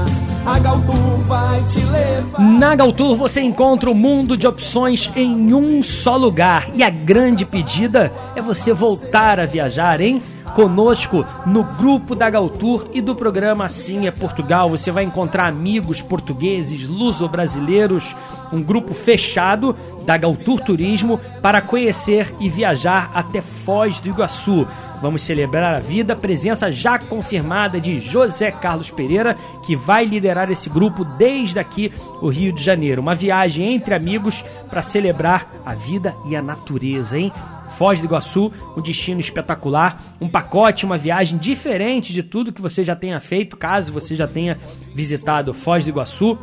[2.39, 6.69] Na Galtour você encontra o mundo de opções em um só lugar.
[6.73, 10.21] E a grande pedida é você voltar a viajar, hein?
[10.55, 14.69] Conosco no grupo da Galtour e do programa Assim é Portugal.
[14.71, 18.15] Você vai encontrar amigos portugueses, luso-brasileiros,
[18.51, 24.67] um grupo fechado da Galtour Turismo para conhecer e viajar até Foz do Iguaçu.
[25.01, 30.69] Vamos celebrar a vida, presença já confirmada de José Carlos Pereira, que vai liderar esse
[30.69, 33.01] grupo desde aqui, o Rio de Janeiro.
[33.01, 37.31] Uma viagem entre amigos para celebrar a vida e a natureza, hein?
[37.77, 42.83] Foz do Iguaçu, um destino espetacular, um pacote, uma viagem diferente de tudo que você
[42.83, 44.57] já tenha feito, caso você já tenha
[44.93, 46.37] visitado Foz do Iguaçu.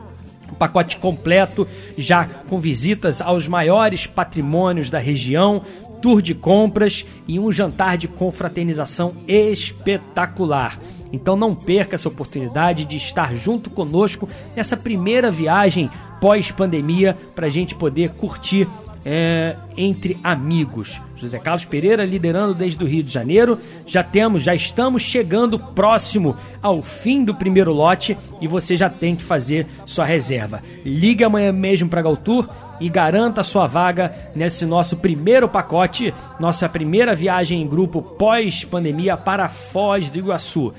[0.50, 1.66] Um pacote completo,
[1.98, 5.62] já com visitas aos maiores patrimônios da região,
[6.00, 10.78] tour de compras e um jantar de confraternização espetacular.
[11.12, 15.90] Então não perca essa oportunidade de estar junto conosco nessa primeira viagem
[16.20, 18.68] pós-pandemia para a gente poder curtir
[19.08, 21.00] é, entre amigos.
[21.14, 23.58] José Carlos Pereira liderando desde o Rio de Janeiro.
[23.86, 29.14] Já temos, já estamos chegando próximo ao fim do primeiro lote e você já tem
[29.14, 30.60] que fazer sua reserva.
[30.84, 32.48] Ligue amanhã mesmo para a Galtour
[32.80, 39.48] e garanta sua vaga nesse nosso primeiro pacote, nossa primeira viagem em grupo pós-pandemia para
[39.48, 40.72] Foz do Iguaçu.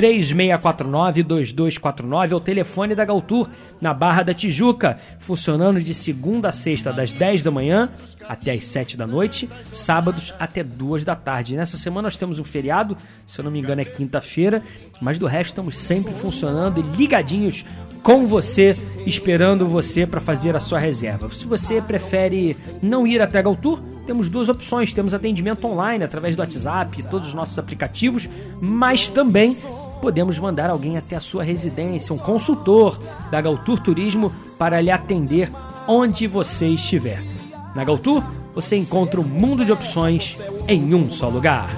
[0.00, 6.90] 3649-2249 é o telefone da Galtur, na Barra da Tijuca, funcionando de segunda a sexta,
[6.90, 7.90] das 10 da manhã
[8.26, 11.54] até as 7 da noite, sábados até 2 da tarde.
[11.54, 12.96] Nessa semana nós temos um feriado,
[13.26, 14.62] se eu não me engano é quinta-feira,
[15.02, 17.62] mas do resto estamos sempre funcionando e ligadinhos
[18.02, 18.74] com você,
[19.04, 21.30] esperando você para fazer a sua reserva.
[21.30, 24.92] Se você prefere não ir até a Galtur, temos duas opções.
[24.92, 28.28] Temos atendimento online através do WhatsApp, todos os nossos aplicativos,
[28.60, 29.56] mas também
[30.00, 32.98] podemos mandar alguém até a sua residência, um consultor
[33.30, 35.50] da Galtur Turismo para lhe atender
[35.86, 37.22] onde você estiver.
[37.74, 38.22] Na Galtur,
[38.54, 40.36] você encontra um mundo de opções
[40.66, 41.68] em um só lugar.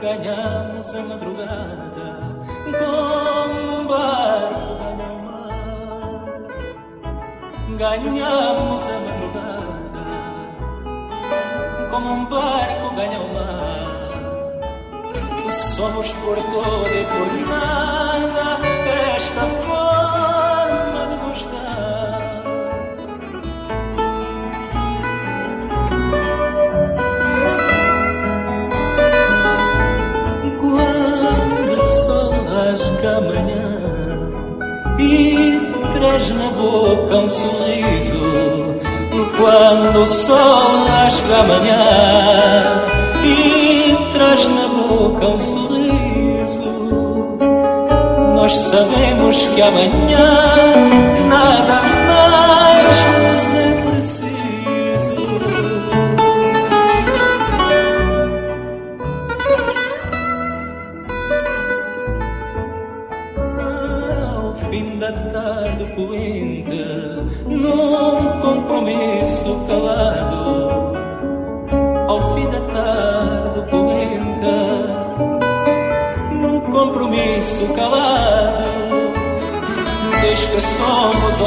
[0.00, 2.08] Ganhamos a madrugada
[2.78, 5.52] como um barco ganha o mar.
[7.76, 10.04] Ganhamos a madrugada
[11.90, 14.08] como um barco ganha o mar.
[15.76, 18.58] Somos por todo e por nada
[19.16, 20.39] esta forma
[36.20, 38.80] traz na boca um sorriso.
[39.36, 42.84] Quando o sol rasga amanhã
[43.24, 46.60] e traz na boca um sorriso,
[48.34, 50.28] nós sabemos que amanhã
[51.28, 51.99] nada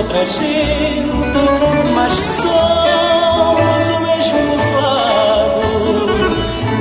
[0.04, 5.64] outra gente, mas somos o mesmo fado.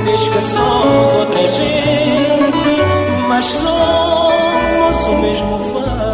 [0.05, 2.75] Diz que somos outra gente,
[3.27, 6.12] mas somos o mesmo fado.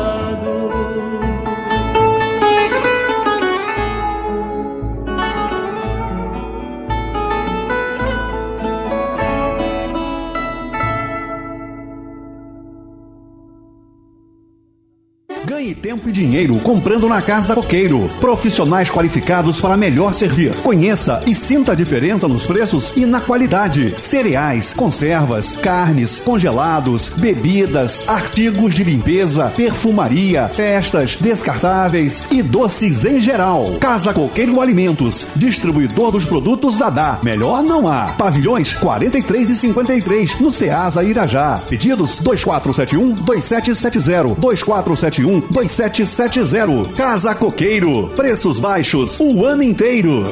[17.10, 18.07] Na Casa Coqueiro.
[18.22, 20.55] Profissionais qualificados para melhor servir.
[20.57, 23.99] Conheça e sinta a diferença nos preços e na qualidade.
[23.99, 33.78] Cereais, conservas, carnes, congelados, bebidas, artigos de limpeza, perfumaria, festas, descartáveis e doces em geral.
[33.80, 37.18] Casa Coqueiro Alimentos, distribuidor dos produtos Dadá.
[37.24, 38.14] Melhor não há.
[38.18, 41.60] Pavilhões 43 e 53 no Ceasa Irajá.
[41.68, 46.99] Pedidos 2471 2770 2471 2770.
[47.00, 48.10] Casa Coqueiro.
[48.10, 50.26] Preços baixos o ano inteiro.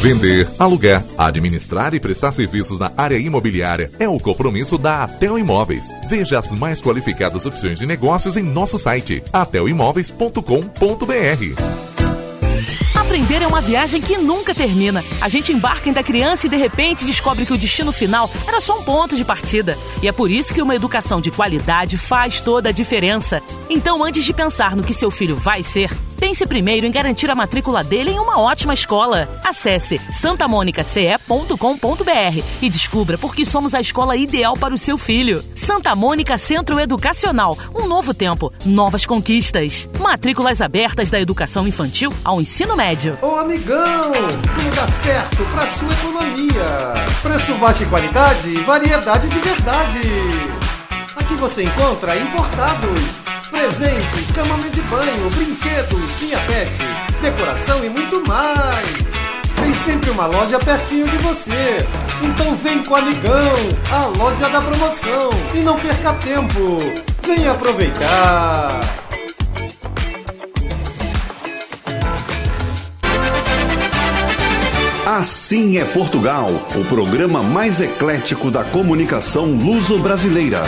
[0.00, 5.92] Vender, alugar, administrar e prestar serviços na área imobiliária é o compromisso da Atel Imóveis.
[6.08, 11.91] Veja as mais qualificadas opções de negócios em nosso site atelimóveis.com.br.
[13.32, 15.02] Aprender é uma viagem que nunca termina.
[15.18, 18.60] A gente embarca em da criança e de repente descobre que o destino final era
[18.60, 19.78] só um ponto de partida.
[20.02, 23.42] E é por isso que uma educação de qualidade faz toda a diferença.
[23.70, 25.90] Então, antes de pensar no que seu filho vai ser,
[26.22, 29.28] pense primeiro em garantir a matrícula dele em uma ótima escola.
[29.44, 35.42] Acesse santamonicace.com.br e descubra por que somos a escola ideal para o seu filho.
[35.56, 37.58] Santa Mônica Centro Educacional.
[37.74, 39.88] Um novo tempo, novas conquistas.
[39.98, 43.18] Matrículas abertas da educação infantil ao ensino médio.
[43.20, 47.04] Ô amigão, tudo dá certo pra sua economia.
[47.20, 49.98] Preço baixo e qualidade, variedade de verdade.
[51.16, 53.21] Aqui você encontra importados,
[53.52, 54.26] presentes,
[54.62, 56.72] mesa e banho, brinquedos, linha pet,
[57.20, 58.88] decoração e muito mais.
[59.54, 61.76] Tem sempre uma loja pertinho de você.
[62.22, 63.54] Então vem com o Amigão,
[63.92, 65.30] a loja da promoção.
[65.54, 66.78] E não perca tempo.
[67.24, 68.80] Vem aproveitar.
[75.06, 80.62] Assim é Portugal, o programa mais eclético da comunicação luso-brasileira.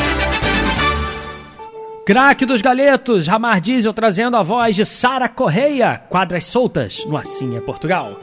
[2.05, 7.57] Craque dos galetos, Ramar Diesel trazendo a voz de Sara Correia, quadras soltas no Assim
[7.57, 8.21] é Portugal.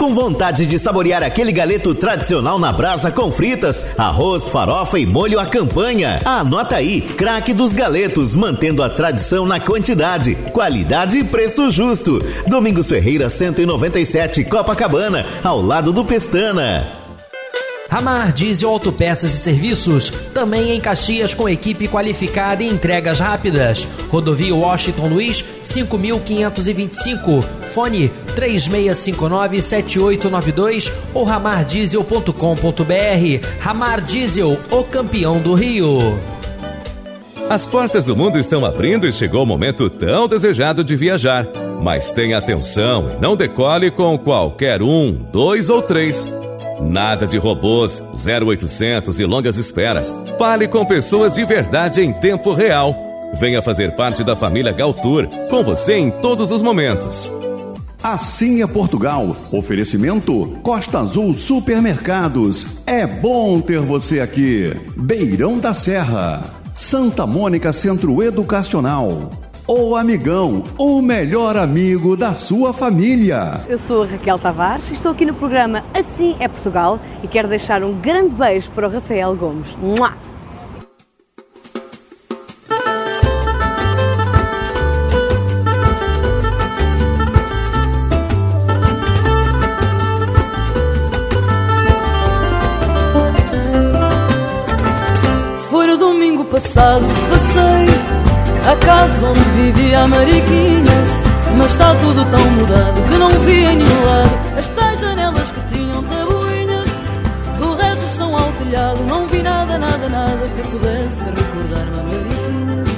[0.00, 5.38] Com vontade de saborear aquele galeto tradicional na brasa com fritas, arroz, farofa e molho
[5.38, 6.22] à campanha?
[6.24, 12.18] Anota aí, craque dos galetos, mantendo a tradição na quantidade, qualidade e preço justo.
[12.46, 17.00] Domingos Ferreira 197, Copacabana, ao lado do Pestana.
[17.90, 23.86] Ramar Diesel Autopeças e Serviços, também em Caxias com equipe qualificada e entregas rápidas.
[24.08, 27.42] Rodovia Washington Luiz, 5525.
[27.74, 33.46] Fone 3659-7892 ou ramardiesel.com.br.
[33.60, 35.98] Ramar Diesel, o campeão do Rio.
[37.50, 41.48] As portas do mundo estão abrindo e chegou o momento tão desejado de viajar.
[41.82, 46.24] Mas tenha atenção e não decole com qualquer um, dois ou três.
[46.80, 50.14] Nada de robôs, 0800 e longas esperas.
[50.38, 52.94] Fale com pessoas de verdade em tempo real.
[53.34, 57.39] Venha fazer parte da família Galtour, com você em todos os momentos.
[58.02, 59.36] Assim é Portugal.
[59.52, 62.82] Oferecimento Costa Azul Supermercados.
[62.86, 64.74] É bom ter você aqui.
[64.96, 66.42] Beirão da Serra.
[66.72, 69.30] Santa Mônica Centro Educacional.
[69.66, 73.60] O Amigão, o melhor amigo da sua família.
[73.68, 77.84] Eu sou Raquel Tavares e estou aqui no programa Assim é Portugal e quero deixar
[77.84, 79.76] um grande beijo para o Rafael Gomes.
[79.76, 80.29] Mua!
[96.78, 97.86] Atravessei
[98.70, 101.18] a casa onde vivia a Mariquinhas.
[101.56, 106.02] Mas está tudo tão mudado que não vi em nenhum lado estas janelas que tinham
[106.04, 106.88] tabuinhas.
[107.58, 112.88] Do resto são ao telhado, não vi nada, nada, nada que pudesse recordar-me a Mariquinhas.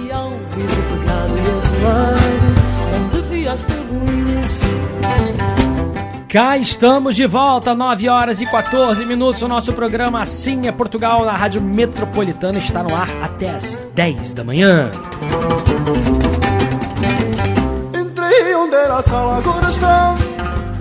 [0.00, 2.54] E ao vidro pegado e azulado,
[3.04, 4.61] onde vi as tabuinhas.
[6.32, 9.42] Cá estamos de volta, 9 horas e 14 minutos.
[9.42, 14.32] O nosso programa Assim é Portugal na Rádio Metropolitana está no ar até as 10
[14.32, 14.90] da manhã.
[17.94, 20.14] Entrei onde era a sala, agora está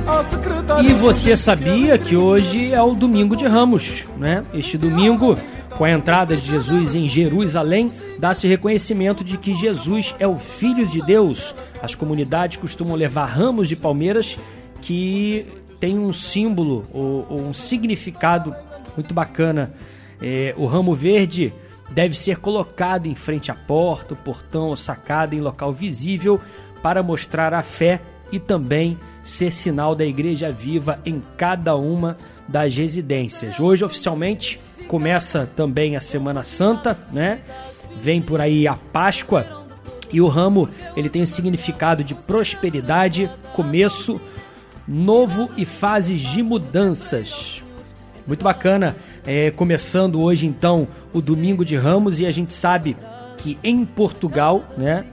[0.07, 0.89] a secretária.
[0.89, 4.45] E você sabia que hoje é o domingo de Ramos, né?
[4.53, 5.37] Este domingo,
[5.77, 10.87] com a entrada de Jesus em Jerusalém, dá-se reconhecimento de que Jesus é o Filho
[10.87, 11.53] de Deus.
[11.83, 14.37] As comunidades costumam levar ramos de palmeiras
[14.81, 15.45] que
[15.79, 18.55] tem um símbolo ou, ou um significado
[18.95, 19.73] muito bacana.
[20.21, 21.53] É, o ramo verde
[21.89, 26.39] deve ser colocado em frente à porta, o portão ou sacada em local visível
[26.81, 28.01] para mostrar a fé
[28.31, 32.17] e também ser sinal da igreja viva em cada uma
[32.47, 33.59] das residências.
[33.59, 37.39] Hoje oficialmente começa também a Semana Santa, né?
[38.01, 39.63] Vem por aí a Páscoa
[40.11, 44.19] e o ramo ele tem o significado de prosperidade, começo,
[44.87, 47.63] novo e fases de mudanças.
[48.25, 52.95] Muito bacana, é, começando hoje então o Domingo de Ramos e a gente sabe
[53.37, 55.05] que em Portugal, né,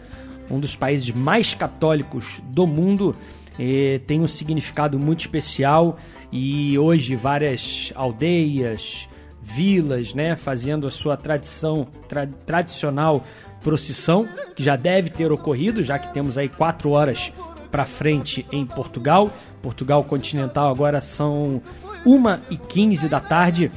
[0.51, 3.16] um dos países mais católicos do mundo,
[3.59, 5.99] é, tem um significado muito especial
[6.31, 9.09] e hoje várias aldeias,
[9.41, 13.25] vilas, né, fazendo a sua tradição tra tradicional
[13.62, 17.33] procissão que já deve ter ocorrido, já que temos aí quatro horas
[17.71, 19.31] para frente em Portugal.
[19.62, 21.62] Portugal continental agora são
[22.05, 23.71] 1 e 15 da tarde,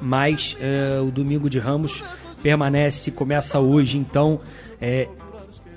[0.00, 2.02] mas eh, o domingo de Ramos
[2.42, 4.40] permanece, começa hoje então
[4.80, 5.08] eh,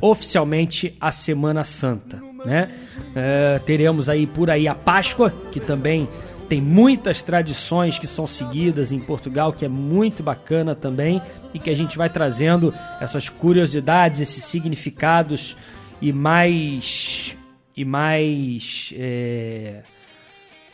[0.01, 2.71] oficialmente a Semana Santa, né?
[3.15, 6.09] Eh, teremos aí por aí a Páscoa, que também
[6.47, 11.21] tem muitas tradições que são seguidas em Portugal, que é muito bacana também,
[11.53, 15.57] e que a gente vai trazendo essas curiosidades, esses significados
[16.01, 17.35] e mais
[17.75, 19.81] e mais é,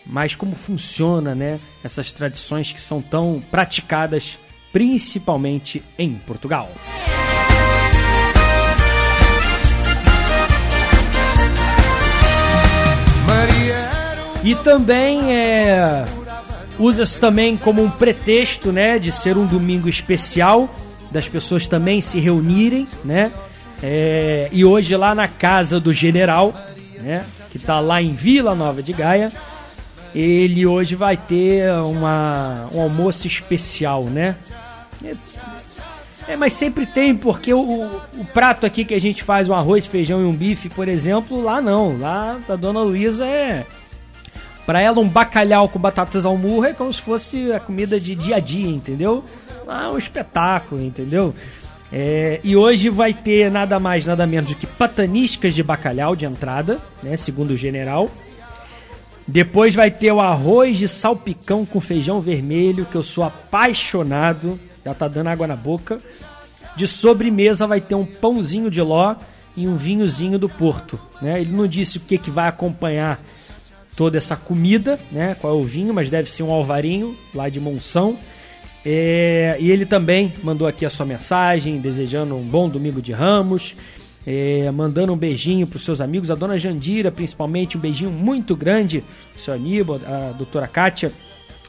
[0.05, 1.59] mais como funciona, né?
[1.83, 4.39] Essas tradições que são tão praticadas
[4.71, 6.69] principalmente em Portugal.
[14.43, 16.03] E também é,
[16.79, 20.67] usa-se também como um pretexto, né, de ser um domingo especial,
[21.11, 23.31] das pessoas também se reunirem, né?
[23.83, 26.53] É, e hoje lá na casa do general,
[27.01, 29.31] né, que está lá em Vila Nova de Gaia,
[30.13, 34.35] ele hoje vai ter uma, um almoço especial, né?
[35.03, 35.15] É,
[36.27, 37.85] é, mas sempre tem, porque o,
[38.17, 41.41] o prato aqui que a gente faz, um arroz, feijão e um bife, por exemplo,
[41.41, 41.97] lá não.
[41.97, 43.65] Lá da Dona Luísa é.
[44.65, 48.15] Pra ela, um bacalhau com batatas ao murro é como se fosse a comida de
[48.15, 49.23] dia a dia, entendeu?
[49.67, 51.33] É um espetáculo, entendeu?
[51.91, 56.25] É, e hoje vai ter nada mais, nada menos do que pataniscas de bacalhau de
[56.25, 57.17] entrada, né?
[57.17, 58.09] Segundo o general.
[59.27, 64.93] Depois vai ter o arroz de salpicão com feijão vermelho, que eu sou apaixonado, já
[64.93, 66.01] tá dando água na boca.
[66.75, 69.15] De sobremesa vai ter um pãozinho de ló
[69.55, 71.41] e um vinhozinho do Porto, né?
[71.41, 73.21] Ele não disse o que, que vai acompanhar
[73.95, 75.35] toda essa comida, né?
[75.39, 78.17] Qual é o vinho, mas deve ser um alvarinho lá de Monção.
[78.85, 83.75] É, e ele também mandou aqui a sua mensagem, desejando um bom domingo de ramos,
[84.25, 88.55] é, mandando um beijinho para os seus amigos, a dona Jandira, principalmente, um beijinho muito
[88.55, 89.03] grande,
[89.37, 91.11] seu Aníbal, a doutora Kátia,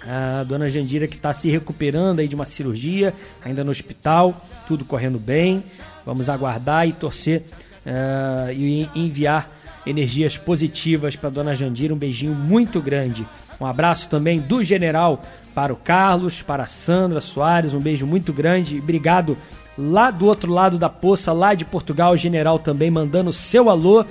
[0.07, 4.85] a dona Jandira que está se recuperando aí de uma cirurgia, ainda no hospital, tudo
[4.85, 5.63] correndo bem.
[6.05, 7.43] Vamos aguardar e torcer
[7.87, 9.51] uh, e enviar
[9.87, 11.95] energias positivas para dona Jandira.
[11.95, 13.25] Um beijinho muito grande.
[13.61, 15.23] Um abraço também do general
[15.55, 17.74] para o Carlos, para a Sandra Soares.
[17.74, 18.78] Um beijo muito grande.
[18.78, 19.36] Obrigado
[19.76, 24.05] lá do outro lado da poça, lá de Portugal, o general também mandando seu alô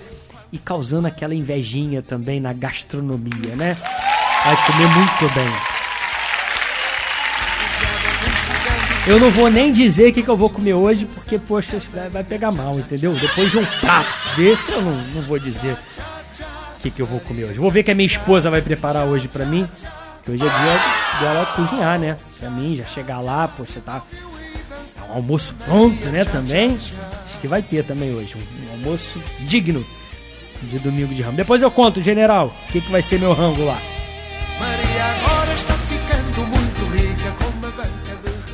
[0.52, 3.78] e causando aquela invejinha também na gastronomia, né?
[4.44, 5.72] Vai comer muito bem.
[9.08, 11.82] Eu não vou nem dizer o que, que eu vou comer hoje, porque, poxa,
[12.12, 13.14] vai pegar mal, entendeu?
[13.14, 17.20] Depois de um prato desse, eu não, não vou dizer o que, que eu vou
[17.20, 17.60] comer hoje.
[17.60, 19.68] Vou ver que a minha esposa vai preparar hoje pra mim,
[20.24, 20.80] que hoje é dia
[21.22, 22.18] dela cozinhar, né?
[22.40, 26.74] Pra mim, já chegar lá, poxa, tá, tá um almoço pronto, né, também.
[26.74, 29.86] Acho que vai ter também hoje, um, almoço digno
[30.64, 31.38] de domingo de ramo.
[31.38, 33.78] Depois eu conto, general, o que, que vai ser meu rango lá.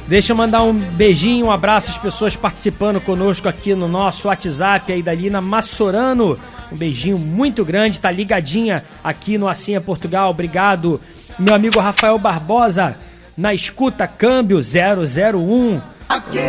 [0.07, 4.93] Deixa eu mandar um beijinho, um abraço às pessoas participando conosco aqui no nosso WhatsApp
[4.93, 6.39] aí da Lina Massorano.
[6.71, 10.29] Um beijinho muito grande, tá ligadinha aqui no Assim é Portugal.
[10.29, 11.01] Obrigado,
[11.39, 12.95] meu amigo Rafael Barbosa,
[13.37, 15.77] na escuta câmbio 001.
[15.77, 15.81] O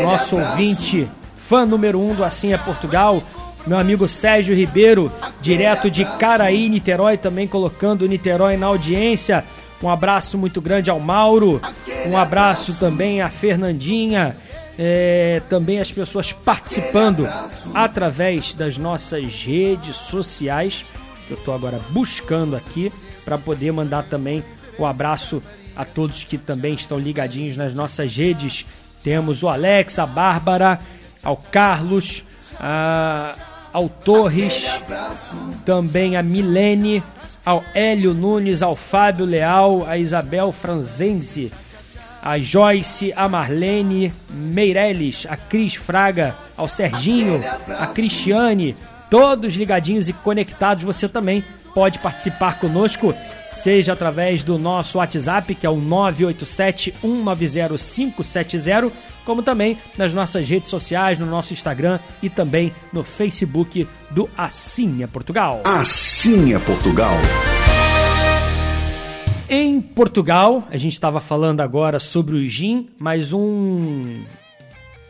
[0.02, 1.08] nosso ouvinte,
[1.48, 3.22] fã número um do Assim é Portugal.
[3.66, 5.12] Meu amigo Sérgio Ribeiro,
[5.42, 9.44] direto de Caraí, Niterói, também colocando Niterói na audiência.
[9.82, 11.60] Um abraço muito grande ao Mauro.
[12.06, 14.34] Um abraço também à Fernandinha.
[14.78, 17.28] É, também as pessoas participando
[17.74, 20.84] através das nossas redes sociais.
[21.26, 22.92] que Eu estou agora buscando aqui
[23.24, 24.42] para poder mandar também
[24.78, 25.42] um abraço
[25.76, 28.66] a todos que também estão ligadinhos nas nossas redes.
[29.02, 30.80] Temos o Alex, a Bárbara,
[31.22, 32.24] ao Carlos,
[32.58, 33.34] a,
[33.72, 34.64] ao Torres,
[35.64, 37.02] também a Milene,
[37.44, 41.52] ao Hélio Nunes, ao Fábio Leal, a Isabel Franzense,
[42.22, 48.74] a Joyce, a Marlene Meirelles, a Cris Fraga, ao Serginho, a Cristiane,
[49.08, 50.84] todos ligadinhos e conectados.
[50.84, 53.14] Você também pode participar conosco,
[53.62, 58.92] seja através do nosso WhatsApp, que é o 987 190 570,
[59.24, 64.28] como também nas nossas redes sociais, no nosso Instagram e também no Facebook do
[65.02, 65.62] é Portugal.
[65.64, 67.14] Assim é Portugal.
[69.50, 74.22] Em Portugal, a gente estava falando agora sobre o gin, mas um,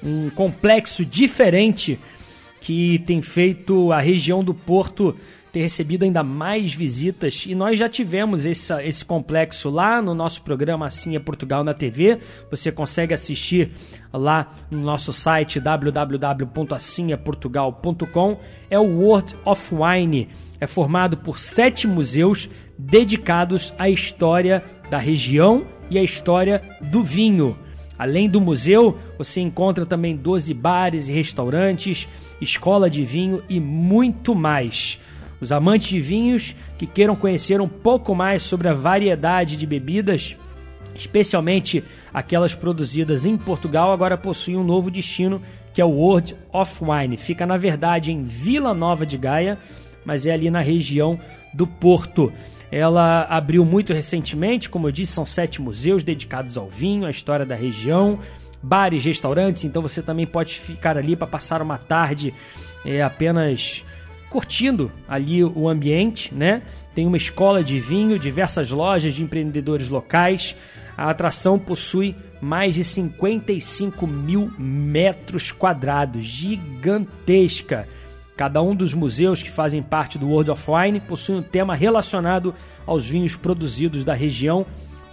[0.02, 1.98] um complexo diferente
[2.60, 5.16] que tem feito a região do Porto
[5.58, 10.40] ter recebido ainda mais visitas e nós já tivemos esse, esse complexo lá no nosso
[10.42, 12.20] programa Assim é Portugal na TV.
[12.48, 13.72] Você consegue assistir
[14.12, 18.38] lá no nosso site www.assimeportugal.com.
[18.70, 20.28] É o World of Wine.
[20.60, 22.48] É formado por sete museus
[22.78, 27.58] dedicados à história da região e à história do vinho.
[27.98, 32.06] Além do museu, você encontra também 12 bares e restaurantes,
[32.40, 35.00] escola de vinho e muito mais.
[35.40, 40.36] Os amantes de vinhos que queiram conhecer um pouco mais sobre a variedade de bebidas,
[40.94, 45.40] especialmente aquelas produzidas em Portugal, agora possuem um novo destino
[45.72, 47.16] que é o World of Wine.
[47.16, 49.56] Fica na verdade em Vila Nova de Gaia,
[50.04, 51.18] mas é ali na região
[51.54, 52.32] do Porto.
[52.70, 57.46] Ela abriu muito recentemente, como eu disse, são sete museus dedicados ao vinho, à história
[57.46, 58.18] da região,
[58.62, 62.34] bares, restaurantes, então você também pode ficar ali para passar uma tarde
[62.84, 63.84] é, apenas
[64.30, 66.62] curtindo ali o ambiente, né?
[66.94, 70.56] Tem uma escola de vinho, diversas lojas de empreendedores locais.
[70.96, 77.86] A atração possui mais de 55 mil metros quadrados, gigantesca.
[78.36, 82.54] Cada um dos museus que fazem parte do World of Wine possui um tema relacionado
[82.86, 84.64] aos vinhos produzidos da região.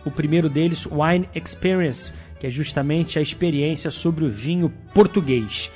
[0.03, 5.70] O primeiro deles, Wine Experience, que é justamente a experiência sobre o vinho português.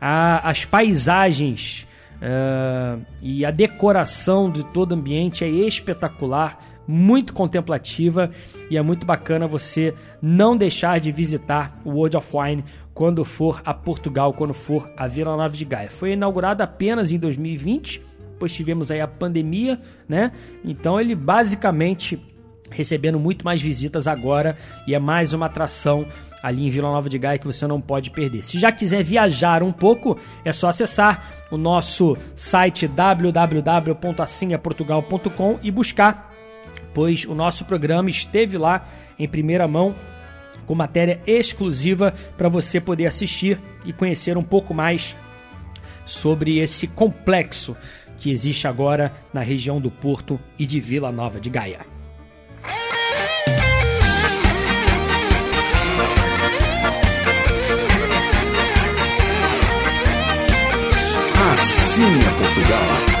[0.00, 1.85] as paisagens
[2.16, 8.30] uh, e a decoração de todo o ambiente é espetacular, muito contemplativa
[8.70, 12.64] e é muito bacana você não deixar de visitar o World of Wine
[12.94, 15.90] quando for a Portugal, quando for a Vila Nova de Gaia.
[15.90, 18.00] Foi inaugurado apenas em 2020,
[18.38, 20.32] pois tivemos aí a pandemia, né?
[20.64, 22.18] Então ele basicamente
[22.70, 24.56] recebendo muito mais visitas agora
[24.86, 26.06] e é mais uma atração
[26.42, 28.44] ali em Vila Nova de Gaia que você não pode perder.
[28.44, 36.30] Se já quiser viajar um pouco, é só acessar o nosso site www.assimeportugal.com e buscar,
[36.94, 38.86] pois o nosso programa esteve lá
[39.18, 39.94] em primeira mão
[40.66, 45.14] com matéria exclusiva para você poder assistir e conhecer um pouco mais
[46.04, 47.76] sobre esse complexo
[48.18, 51.95] que existe agora na região do Porto e de Vila Nova de Gaia.
[61.96, 63.16] Portugal.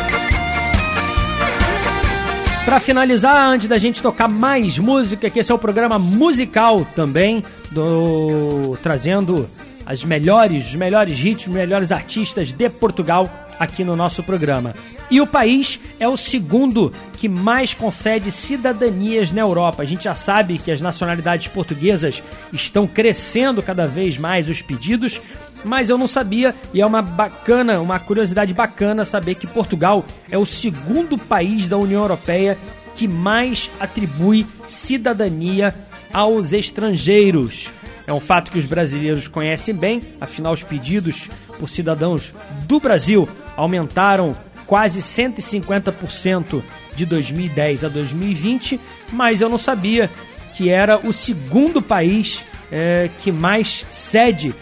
[2.66, 7.42] Para finalizar, antes da gente tocar mais música, que esse é o programa musical também,
[7.70, 9.46] do trazendo
[9.86, 14.74] as melhores, melhores hits, os melhores artistas de Portugal aqui no nosso programa.
[15.10, 19.82] E o país é o segundo que mais concede cidadanias na Europa.
[19.82, 22.22] A gente já sabe que as nacionalidades portuguesas
[22.52, 25.20] estão crescendo cada vez mais os pedidos,
[25.64, 30.38] mas eu não sabia e é uma bacana, uma curiosidade bacana saber que Portugal é
[30.38, 32.56] o segundo país da União Europeia
[32.94, 35.74] que mais atribui cidadania
[36.12, 37.68] aos estrangeiros.
[38.06, 41.28] É um fato que os brasileiros conhecem bem, afinal, os pedidos
[41.58, 42.32] por cidadãos
[42.66, 44.36] do Brasil aumentaram
[44.66, 46.62] quase 150%
[46.94, 48.80] de 2010 a 2020,
[49.12, 50.10] mas eu não sabia
[50.56, 52.42] que era o segundo país
[52.72, 54.54] é, que mais cede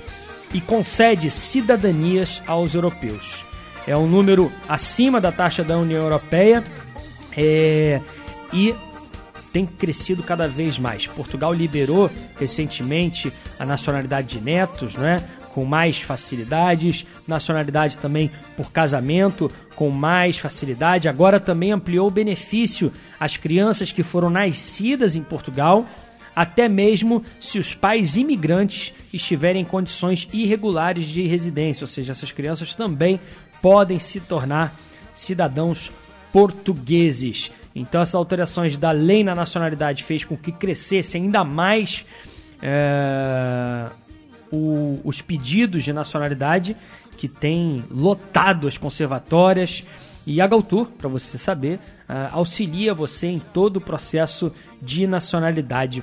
[0.54, 3.44] e concede cidadanias aos europeus.
[3.86, 6.64] É um número acima da taxa da União Europeia
[7.36, 8.00] é,
[8.52, 8.74] e
[9.52, 11.06] tem crescido cada vez mais.
[11.06, 15.22] Portugal liberou recentemente a nacionalidade de netos, não é?
[15.54, 21.08] com mais facilidades, nacionalidade também por casamento com mais facilidade.
[21.08, 25.86] Agora também ampliou o benefício às crianças que foram nascidas em Portugal,
[26.34, 32.32] até mesmo se os pais imigrantes estiverem em condições irregulares de residência, ou seja, essas
[32.32, 33.20] crianças também
[33.62, 34.74] podem se tornar
[35.14, 35.90] cidadãos
[36.32, 37.50] portugueses.
[37.74, 42.04] Então, essas alterações da lei na nacionalidade fez com que crescesse ainda mais
[42.66, 43.90] é,
[44.50, 46.76] o- os pedidos de nacionalidade
[47.18, 49.82] que tem lotado as conservatórias.
[50.26, 54.50] E a Galtur, para você saber, ah, auxilia você em todo o processo
[54.80, 56.02] de nacionalidade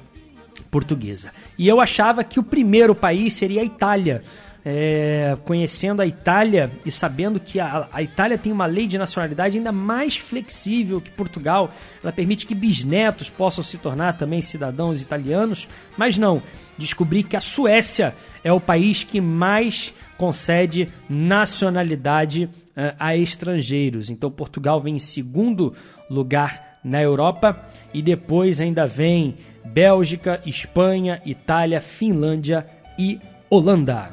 [0.72, 1.32] portuguesa.
[1.58, 4.24] E eu achava que o primeiro país seria a Itália.
[4.64, 9.58] É, conhecendo a Itália e sabendo que a, a Itália tem uma lei de nacionalidade
[9.58, 15.68] ainda mais flexível que Portugal, ela permite que bisnetos possam se tornar também cidadãos italianos,
[15.98, 16.44] mas não.
[16.78, 18.14] Descobri que a Suécia
[18.44, 24.12] é o país que mais concede nacionalidade eh, a estrangeiros.
[24.12, 25.74] Então Portugal vem em segundo
[26.08, 32.66] lugar na Europa e depois ainda vem Bélgica, Espanha, Itália, Finlândia
[32.98, 34.10] e Holanda.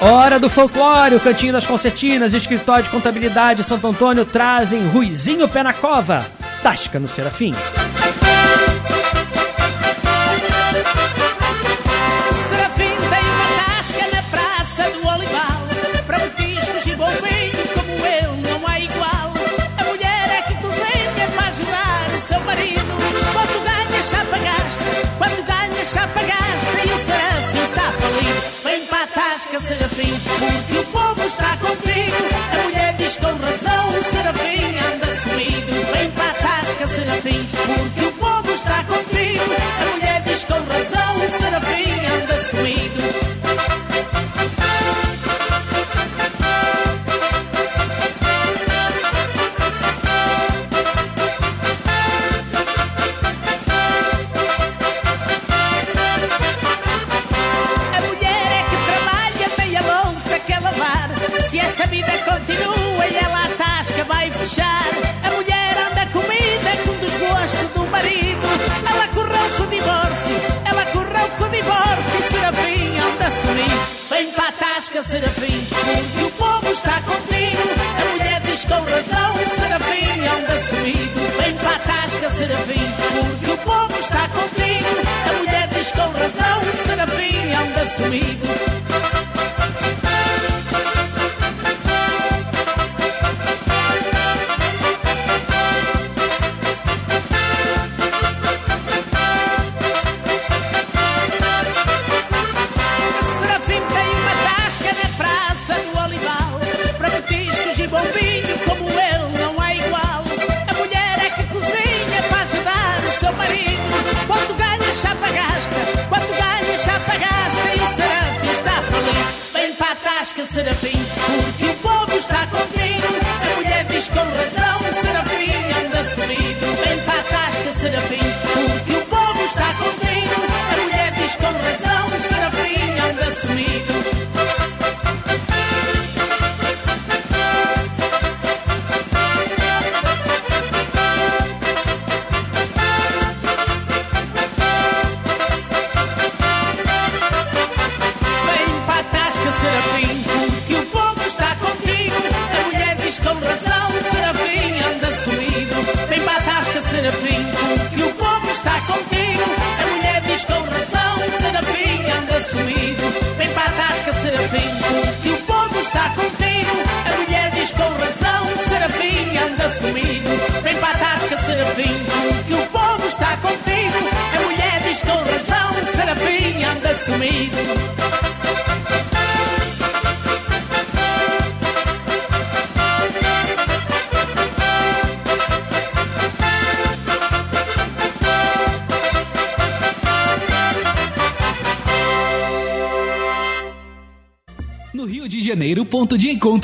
[0.00, 5.62] Hora do folclore, o Cantinho das Concertinas, Escritório de Contabilidade Santo Antônio trazem Ruizinho Pé
[5.62, 6.24] na Cova,
[6.62, 7.08] Tasca no.
[7.08, 7.52] Serafim
[74.88, 77.68] para a Porque o povo está contigo
[78.00, 82.92] A mulher diz com razão, Serafim anda sumido Vem para a tasca Serafim.
[83.12, 84.88] Porque o povo está contigo
[85.28, 88.57] A mulher diz com razão, Serafim anda sumido Serafim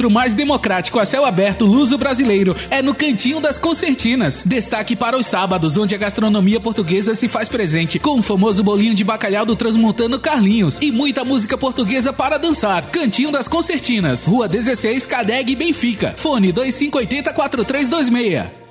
[0.04, 4.42] encontro mais democrático a céu aberto luso brasileiro é no Cantinho das Concertinas.
[4.44, 8.94] Destaque para os sábados, onde a gastronomia portuguesa se faz presente, com o famoso bolinho
[8.94, 12.86] de bacalhau do transmontano Carlinhos e muita música portuguesa para dançar.
[12.86, 16.14] Cantinho das Concertinas, Rua 16, Cadeg, Benfica.
[16.16, 18.63] Fone 2580 4326.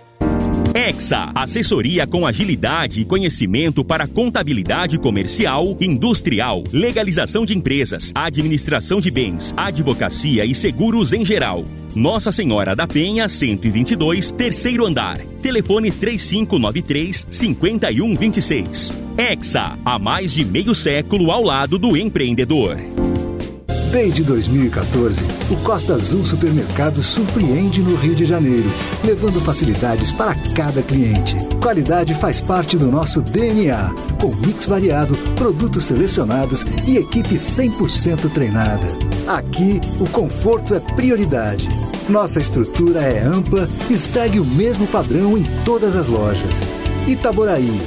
[0.74, 9.12] Exa, assessoria com agilidade e conhecimento para contabilidade comercial, industrial, legalização de empresas, administração de
[9.12, 11.64] bens, advocacia e seguros em geral.
[11.96, 15.20] Nossa Senhora da Penha, 122, terceiro andar.
[15.44, 18.94] Telefone 3593 5126.
[19.16, 22.78] Exa, há mais de meio século ao lado do empreendedor.
[23.94, 25.22] Desde 2014,
[25.52, 28.68] o Costa Azul Supermercado surpreende no Rio de Janeiro,
[29.04, 31.36] levando facilidades para cada cliente.
[31.62, 38.88] Qualidade faz parte do nosso DNA, com mix variado, produtos selecionados e equipe 100% treinada.
[39.28, 41.70] Aqui, o conforto é prioridade.
[42.10, 46.58] Nossa estrutura é ampla e segue o mesmo padrão em todas as lojas.
[47.08, 47.80] Itaboraí,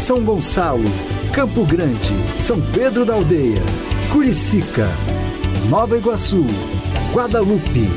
[0.00, 0.90] São Gonçalo,
[1.30, 3.62] Campo Grande, São Pedro da Aldeia,
[4.10, 4.88] Curicica,
[5.68, 6.46] Nova Iguaçu,
[7.12, 7.90] Guadalupe.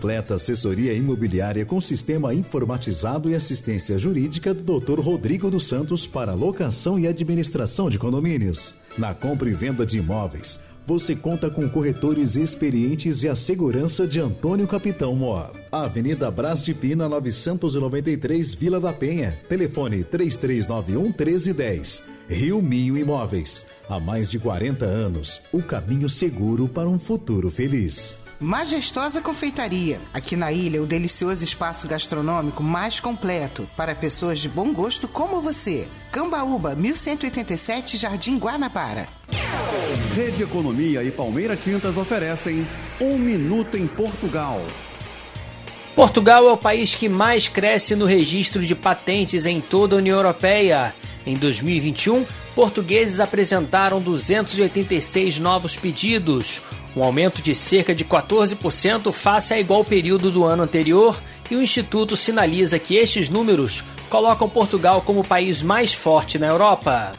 [0.03, 4.99] Completa assessoria imobiliária com sistema informatizado e assistência jurídica do Dr.
[4.99, 8.73] Rodrigo dos Santos para locação e administração de condomínios.
[8.97, 14.19] Na compra e venda de imóveis, você conta com corretores experientes e a segurança de
[14.19, 15.49] Antônio Capitão Mó.
[15.71, 19.33] Avenida Brás de Pina, 993, Vila da Penha.
[19.47, 22.03] Telefone 3391 1310.
[22.27, 23.67] Rio Minho Imóveis.
[23.87, 28.21] Há mais de 40 anos, o caminho seguro para um futuro feliz.
[28.43, 30.01] Majestosa Confeitaria.
[30.13, 35.41] Aqui na ilha, o delicioso espaço gastronômico mais completo para pessoas de bom gosto como
[35.41, 35.87] você.
[36.11, 39.07] Cambaúba, 1187, Jardim Guanabara.
[40.13, 42.67] Rede Economia e Palmeira Tintas oferecem
[42.99, 44.61] Um Minuto em Portugal.
[45.95, 50.17] Portugal é o país que mais cresce no registro de patentes em toda a União
[50.17, 50.93] Europeia.
[51.25, 56.61] Em 2021, portugueses apresentaram 286 novos pedidos,
[56.95, 61.19] um aumento de cerca de 14% face a igual período do ano anterior,
[61.49, 66.47] e o Instituto sinaliza que estes números colocam Portugal como o país mais forte na
[66.47, 67.13] Europa.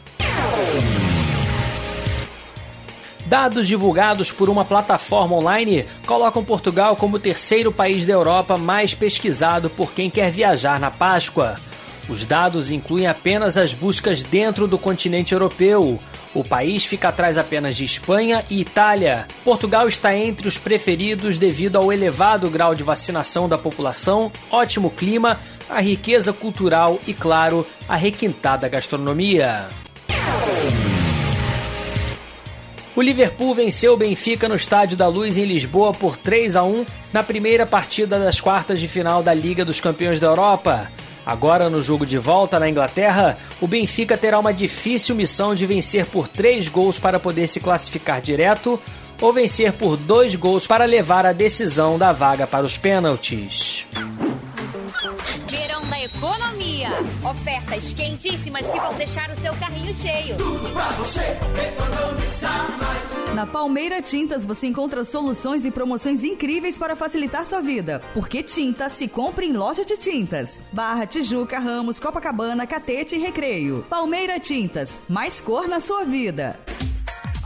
[3.25, 8.93] Dados divulgados por uma plataforma online colocam Portugal como o terceiro país da Europa mais
[8.93, 11.55] pesquisado por quem quer viajar na Páscoa.
[12.07, 15.99] Os dados incluem apenas as buscas dentro do continente europeu.
[16.35, 19.27] O país fica atrás apenas de Espanha e Itália.
[19.43, 25.39] Portugal está entre os preferidos devido ao elevado grau de vacinação da população, ótimo clima,
[25.69, 29.65] a riqueza cultural e, claro, a requintada gastronomia.
[32.95, 36.85] O Liverpool venceu o Benfica no Estádio da Luz em Lisboa por 3 a 1
[37.11, 40.87] na primeira partida das quartas de final da Liga dos Campeões da Europa.
[41.25, 46.05] Agora, no jogo de volta na Inglaterra, o Benfica terá uma difícil missão de vencer
[46.05, 48.79] por 3 gols para poder se classificar direto
[49.19, 53.85] ou vencer por 2 gols para levar a decisão da vaga para os pênaltis.
[56.05, 56.89] Economia.
[57.23, 60.37] Ofertas quentíssimas que vão deixar o seu carrinho cheio.
[60.37, 63.33] Tudo pra você economizar mais.
[63.33, 68.03] Na Palmeira Tintas você encontra soluções e promoções incríveis para facilitar sua vida.
[68.13, 70.59] Porque tinta se compra em loja de tintas.
[70.71, 73.83] Barra, Tijuca, Ramos, Copacabana, Catete e Recreio.
[73.89, 76.59] Palmeira Tintas, mais cor na sua vida.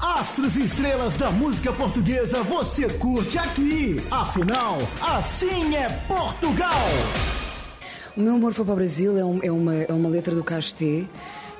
[0.02, 3.96] Astros e estrelas da música portuguesa você curte aqui.
[4.12, 6.88] Afinal, assim é Portugal.
[8.18, 10.44] O meu amor foi para o Brasil é, um- é uma, é uma letra do
[10.44, 11.06] Casté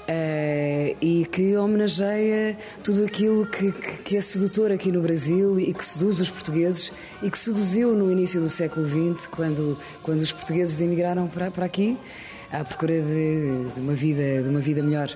[0.08, 5.74] eh, e que homenageia tudo aquilo que, que, que é sedutor aqui no Brasil e
[5.74, 10.32] que seduz os portugueses e que seduziu no início do século XX, quando, quando os
[10.32, 11.98] portugueses emigraram para, para aqui
[12.52, 15.16] à procura de, de uma vida, de uma vida melhor.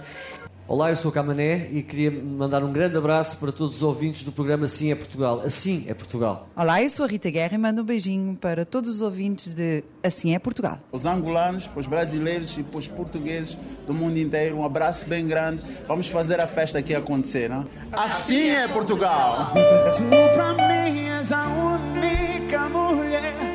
[0.65, 4.23] Olá, eu sou o Camané e queria mandar um grande abraço para todos os ouvintes
[4.23, 5.41] do programa Assim é Portugal.
[5.45, 6.47] Assim é Portugal.
[6.55, 9.83] Olá, eu sou a Rita Guerra e mando um beijinho para todos os ouvintes de
[10.01, 10.79] Assim é Portugal.
[10.89, 15.27] Os angolanos, para os brasileiros e para os portugueses do mundo inteiro, um abraço bem
[15.27, 15.61] grande.
[15.85, 17.65] Vamos fazer a festa aqui acontecer, não?
[17.91, 19.51] Assim é Portugal!
[19.93, 23.52] Tu pra mim és a única mulher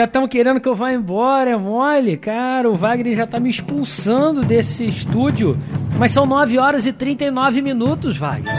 [0.00, 2.16] Já estão querendo que eu vá embora, é mole?
[2.16, 5.58] Cara, o Wagner já tá me expulsando desse estúdio.
[5.98, 8.54] Mas são 9 horas e 39 minutos, Wagner.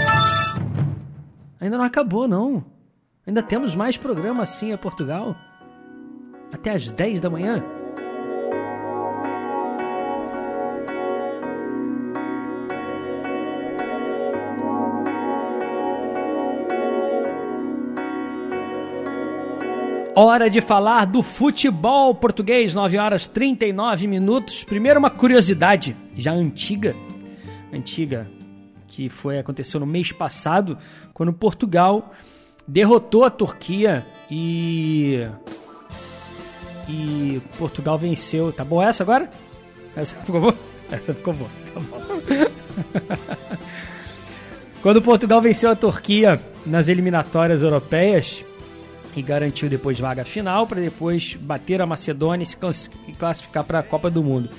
[1.60, 2.64] Ainda não acabou, não.
[3.26, 5.36] Ainda temos mais programa assim a Portugal.
[6.54, 7.64] Até às 10 da manhã.
[20.24, 24.64] Hora de falar do futebol português, 9 horas 39 minutos.
[24.64, 26.96] Primeiro uma curiosidade, já antiga,
[27.74, 28.30] antiga,
[28.88, 30.78] que foi aconteceu no mês passado,
[31.12, 32.14] quando Portugal
[32.68, 35.28] derrotou a Turquia e
[36.88, 38.54] e Portugal venceu.
[38.54, 39.28] Tá bom essa agora?
[39.96, 40.56] Essa ficou boa?
[40.92, 41.50] Essa ficou boa.
[41.74, 42.00] Tá bom.
[44.84, 48.46] quando Portugal venceu a Turquia nas eliminatórias europeias,
[49.16, 52.46] e garantiu depois vaga final para depois bater a Macedônia
[53.08, 54.50] e classificar para a Copa do Mundo.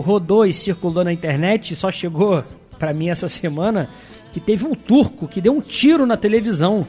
[0.00, 2.44] Rodou e circulou na internet, só chegou
[2.78, 3.88] para mim essa semana
[4.32, 6.86] que teve um turco que deu um tiro na televisão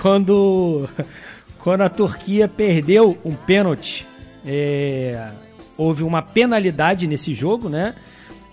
[0.00, 0.88] quando
[1.60, 4.04] quando a Turquia perdeu um pênalti.
[4.44, 5.30] É,
[5.76, 7.94] houve uma penalidade nesse jogo, né?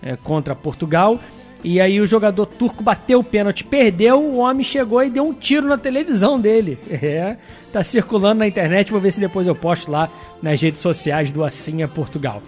[0.02, 1.20] É, contra Portugal
[1.64, 5.34] e aí o jogador turco bateu o pênalti, perdeu, o homem chegou e deu um
[5.34, 6.78] tiro na televisão dele.
[6.90, 7.38] É,
[7.72, 10.10] tá circulando na internet, vou ver se depois eu posto lá
[10.42, 12.42] nas redes sociais do Assim é Portugal.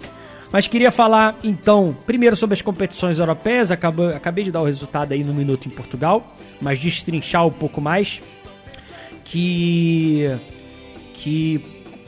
[0.50, 5.12] Mas queria falar então, primeiro sobre as competições europeias, acabei, acabei de dar o resultado
[5.12, 8.20] aí no minuto em Portugal, mas destrinchar um pouco mais
[9.24, 10.30] que
[11.14, 11.60] que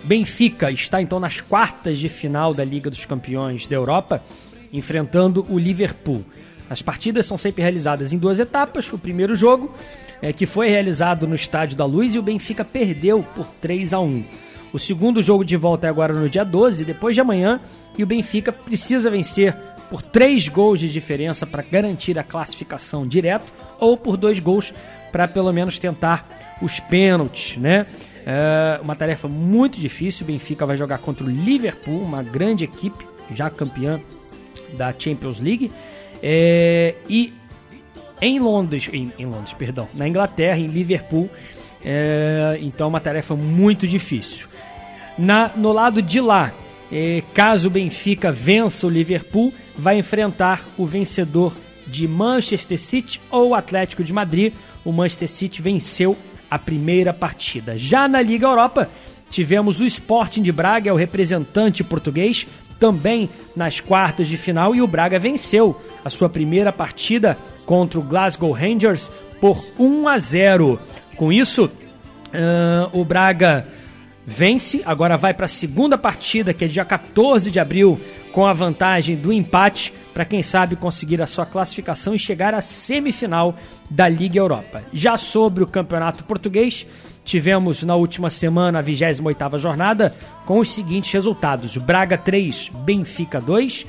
[0.03, 4.23] Benfica está então nas quartas de final da Liga dos Campeões da Europa,
[4.73, 6.25] enfrentando o Liverpool.
[6.75, 8.93] As partidas são sempre realizadas em duas etapas.
[8.93, 9.73] O primeiro jogo,
[10.21, 14.01] é, que foi realizado no Estádio da Luz, e o Benfica perdeu por 3 a
[14.01, 14.25] 1
[14.73, 17.61] O segundo jogo de volta é agora no dia 12, depois de amanhã,
[17.97, 19.55] e o Benfica precisa vencer
[19.89, 24.75] por três gols de diferença para garantir a classificação direto, ou por dois gols
[25.13, 26.29] para pelo menos tentar
[26.61, 27.87] os pênaltis, né?
[28.27, 30.25] É uma tarefa muito difícil.
[30.25, 34.01] O Benfica vai jogar contra o Liverpool, uma grande equipe, já campeã
[34.77, 35.71] da Champions League.
[36.27, 37.35] É, e
[38.23, 41.29] em Londres, em, em, Londres, perdão, na Inglaterra, em Liverpool,
[41.85, 44.47] é, então uma tarefa muito difícil.
[45.19, 46.51] Na, no lado de lá,
[46.91, 51.55] é, caso o Benfica vença o Liverpool, vai enfrentar o vencedor
[51.87, 54.55] de Manchester City ou Atlético de Madrid.
[54.83, 56.17] O Manchester City venceu
[56.51, 57.77] a primeira partida.
[57.77, 58.89] Já na Liga Europa,
[59.31, 62.47] tivemos o Sporting de Braga, é o representante português,
[62.85, 68.03] também nas quartas de final e o Braga venceu a sua primeira partida contra o
[68.03, 70.79] Glasgow Rangers por 1 a 0.
[71.17, 71.71] Com isso, uh,
[72.93, 73.67] o Braga
[74.27, 77.99] vence, agora vai para a segunda partida, que é dia 14 de abril,
[78.33, 82.61] com a vantagem do empate, para quem sabe conseguir a sua classificação e chegar à
[82.61, 83.57] semifinal
[83.89, 84.83] da Liga Europa.
[84.93, 86.85] Já sobre o Campeonato Português,
[87.25, 90.15] tivemos na última semana a 28ª jornada
[90.47, 93.87] com os seguintes resultados: Braga 3, Benfica 2,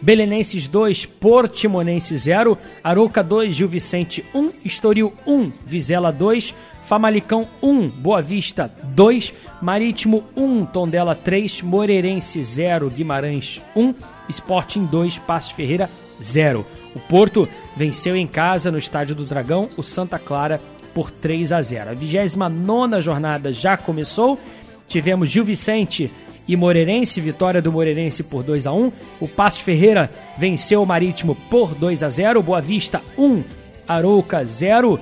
[0.00, 6.54] Belenenses 2, Portimonense 0, Arouca 2, Gil Vicente 1, Estoril 1, Vizela 2,
[6.86, 13.94] Famalicão 1, Boa Vista 2, Marítimo 1, Tondela 3, Moreirense 0, Guimarães 1,
[14.28, 15.90] Sporting 2, Passos Ferreira
[16.22, 16.64] 0.
[16.94, 20.60] O Porto venceu em casa no Estádio do Dragão o Santa Clara
[20.96, 21.90] por 3 a 0.
[21.90, 24.38] A 29 jornada já começou.
[24.88, 26.10] Tivemos Gil Vicente
[26.48, 28.90] e Moreirense, vitória do Moreirense por 2 a 1.
[29.20, 32.42] O Passos Ferreira venceu o Marítimo por 2 a 0.
[32.42, 33.44] Boa Vista 1,
[33.86, 34.98] Arouca 0.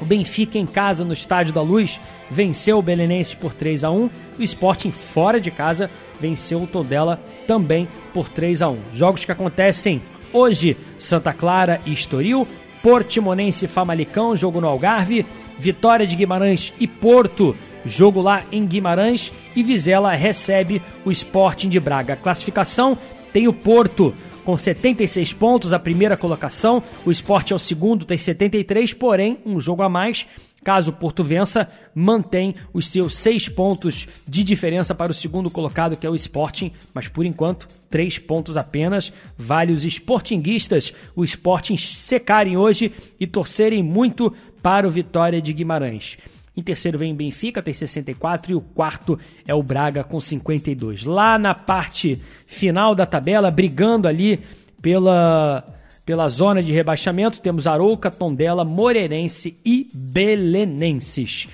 [0.00, 2.00] O Benfica em casa no Estádio da Luz
[2.30, 4.08] venceu o Belenense por 3 a 1.
[4.38, 8.78] O Sporting fora de casa venceu o Tondela também por 3 a 1.
[8.94, 10.00] Jogos que acontecem
[10.32, 12.48] hoje: Santa Clara e Estoril,
[12.86, 15.26] Portimonense Famalicão, jogo no Algarve,
[15.58, 21.80] Vitória de Guimarães e Porto, jogo lá em Guimarães, e Vizela recebe o Sporting de
[21.80, 22.14] Braga.
[22.14, 22.96] Classificação
[23.32, 24.14] tem o Porto
[24.44, 29.58] com 76 pontos, a primeira colocação, o Sport é o segundo, tem 73, porém um
[29.58, 30.24] jogo a mais
[30.66, 35.96] Caso o Porto vença, mantém os seus seis pontos de diferença para o segundo colocado,
[35.96, 39.12] que é o Sporting, mas por enquanto, três pontos apenas.
[39.38, 42.90] Vale os sportinguistas, o Sporting secarem hoje
[43.20, 46.18] e torcerem muito para o Vitória de Guimarães.
[46.56, 49.16] Em terceiro vem Benfica, tem 64, e o quarto
[49.46, 51.04] é o Braga com 52.
[51.04, 54.40] Lá na parte final da tabela, brigando ali
[54.82, 55.75] pela
[56.06, 61.48] pela zona de rebaixamento, temos Arouca, Tondela, Moreirense e Belenenses.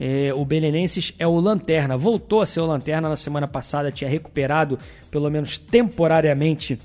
[0.00, 4.08] É, o Belenenses é o Lanterna, voltou a ser o Lanterna na semana passada, tinha
[4.08, 4.78] recuperado,
[5.10, 6.78] pelo menos temporariamente,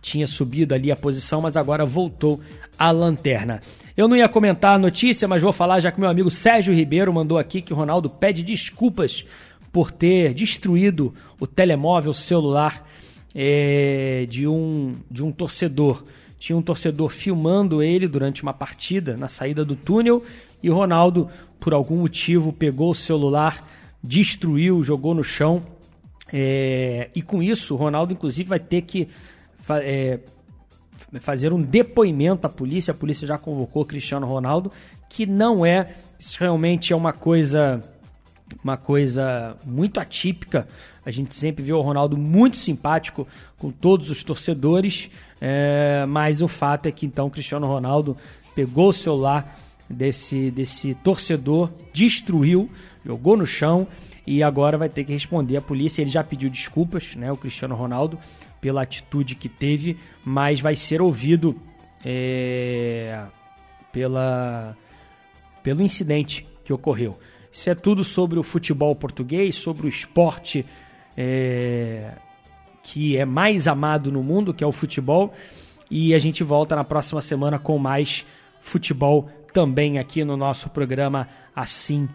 [0.00, 2.40] tinha subido ali a posição, mas agora voltou
[2.78, 3.60] à lanterna.
[3.96, 7.12] Eu não ia comentar a notícia, mas vou falar já que meu amigo Sérgio Ribeiro
[7.12, 9.26] mandou aqui que o Ronaldo pede desculpas
[9.72, 12.86] por ter destruído o telemóvel celular
[13.34, 16.04] é, de, um, de um torcedor.
[16.38, 20.22] Tinha um torcedor filmando ele durante uma partida na saída do túnel
[20.62, 21.28] e Ronaldo,
[21.60, 23.66] por algum motivo, pegou o celular,
[24.02, 25.62] destruiu, jogou no chão.
[26.32, 29.08] É, e com isso, o Ronaldo, inclusive, vai ter que
[29.68, 30.20] é,
[31.20, 32.92] fazer um depoimento à polícia.
[32.92, 34.72] A polícia já convocou Cristiano Ronaldo,
[35.08, 37.82] que não é, isso realmente é uma coisa
[38.62, 40.66] uma coisa muito atípica.
[41.04, 43.26] A gente sempre vê o Ronaldo muito simpático
[43.58, 45.10] com todos os torcedores,
[45.40, 48.16] é, mas o fato é que então Cristiano Ronaldo
[48.54, 49.58] pegou o celular
[49.88, 52.70] desse, desse torcedor, destruiu,
[53.04, 53.86] jogou no chão
[54.26, 56.02] e agora vai ter que responder à polícia.
[56.02, 58.18] Ele já pediu desculpas, né, o Cristiano Ronaldo,
[58.60, 61.54] pela atitude que teve, mas vai ser ouvido
[62.04, 63.22] é,
[63.92, 64.76] pela,
[65.62, 67.16] pelo incidente que ocorreu.
[67.56, 70.66] Isso é tudo sobre o futebol português, sobre o esporte
[71.16, 72.12] é,
[72.82, 75.32] que é mais amado no mundo, que é o futebol.
[75.90, 78.26] E a gente volta na próxima semana com mais
[78.60, 82.06] futebol também aqui no nosso programa Assim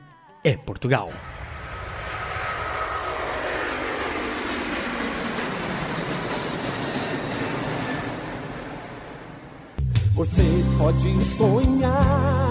[0.44, 1.12] é Portugal.
[10.14, 10.44] Você
[10.78, 12.51] pode sonhar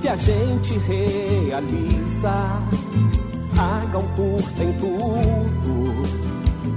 [0.00, 2.30] que a gente realiza.
[3.56, 6.02] A Galtour tem tudo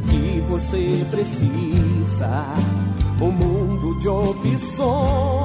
[0.10, 2.46] que você precisa.
[3.22, 5.42] Um mundo de opções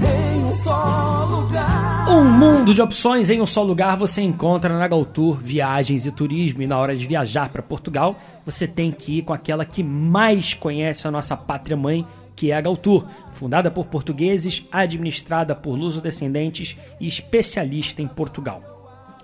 [0.00, 2.08] em um só lugar.
[2.08, 6.62] Um mundo de opções em um só lugar você encontra na Galtour Viagens e Turismo.
[6.62, 8.16] E na hora de viajar para Portugal,
[8.46, 12.06] você tem que ir com aquela que mais conhece a nossa pátria mãe,
[12.36, 18.74] que é a Galtour, fundada por portugueses, administrada por luso-descendentes e especialista em Portugal.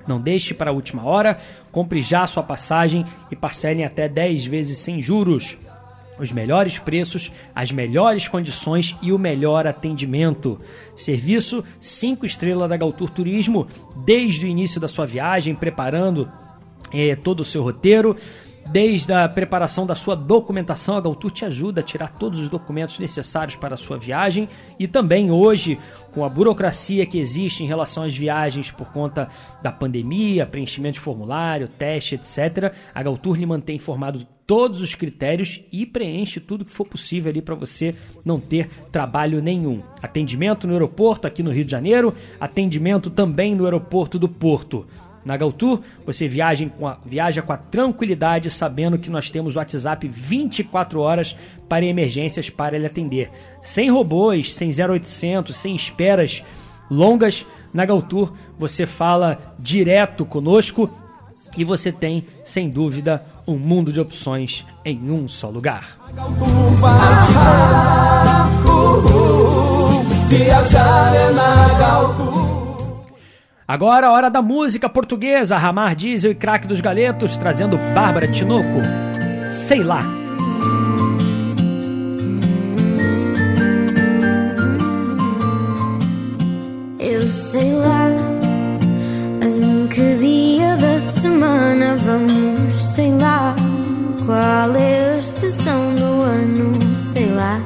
[0.07, 1.39] Não deixe para a última hora,
[1.71, 5.57] compre já sua passagem e parcele até 10 vezes sem juros.
[6.19, 10.61] Os melhores preços, as melhores condições e o melhor atendimento.
[10.95, 13.67] Serviço 5 estrelas da Galtour Turismo,
[14.05, 16.31] desde o início da sua viagem, preparando
[16.93, 18.17] eh, todo o seu roteiro.
[18.73, 23.01] Desde a preparação da sua documentação, a Galtour te ajuda a tirar todos os documentos
[23.01, 24.49] necessários para a sua viagem
[24.79, 25.77] e também hoje,
[26.13, 29.29] com a burocracia que existe em relação às viagens por conta
[29.61, 35.61] da pandemia, preenchimento de formulário, teste, etc., a Galtour lhe mantém informado todos os critérios
[35.73, 37.95] e preenche tudo que for possível ali para você
[38.25, 39.81] não ter trabalho nenhum.
[40.03, 44.87] Atendimento no aeroporto aqui no Rio de Janeiro, atendimento também no aeroporto do Porto.
[45.25, 49.59] Na Galtour, você viaja com, a, viaja com a tranquilidade, sabendo que nós temos o
[49.59, 51.37] WhatsApp 24 horas
[51.69, 53.31] para emergências para ele atender.
[53.61, 56.43] Sem robôs, sem 0800, sem esperas
[56.91, 57.47] longas.
[57.73, 60.91] Na Galtour, você fala direto conosco
[61.57, 65.99] e você tem, sem dúvida, um mundo de opções em um só lugar.
[70.29, 72.50] Viajar é na Galtour.
[73.71, 78.67] Agora a hora da música portuguesa, Ramar Diesel e Craque dos Galetos, trazendo Bárbara Tinoco.
[79.53, 80.03] Sei lá.
[86.99, 88.09] Eu sei lá
[89.41, 93.55] em que dia da semana vamos, sei lá
[94.27, 97.61] qual é a estação do ano, sei lá.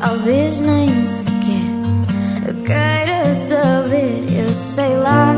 [0.00, 1.27] Talvez nem sequer
[2.68, 5.34] queira saber, eu sei lá.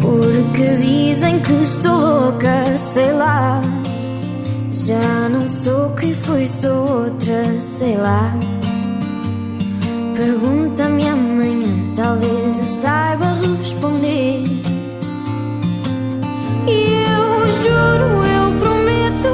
[0.00, 3.60] Porque dizem que estou louca, sei lá.
[4.70, 8.32] Já não sou quem fui, sou outra, sei lá.
[10.16, 14.44] Pergunta-me amanhã, talvez eu saiba responder.
[16.68, 16.78] E
[17.14, 19.28] eu juro, eu prometo,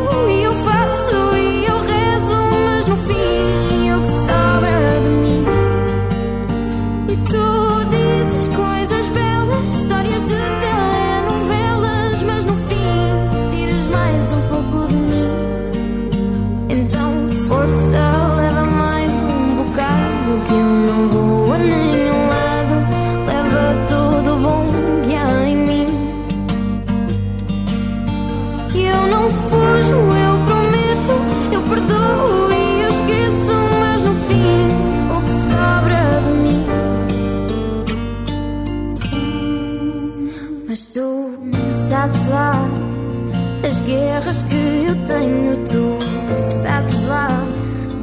[45.23, 45.99] tenho, tu
[46.39, 47.47] sabes lá.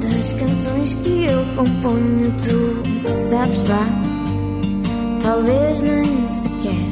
[0.01, 3.87] Das canções que eu componho, tu sabes lá.
[5.21, 6.89] Talvez nem sequer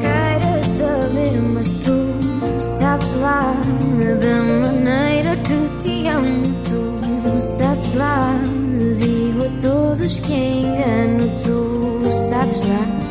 [0.00, 3.54] queiras saber, mas tu sabes lá.
[4.20, 8.34] Da maneira que te amo, tu sabes lá.
[8.98, 13.06] Digo a todos que engano, tu sabes lá.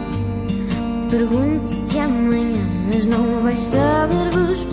[1.09, 4.64] Pergunto-te amanhã, mas não vais saber dos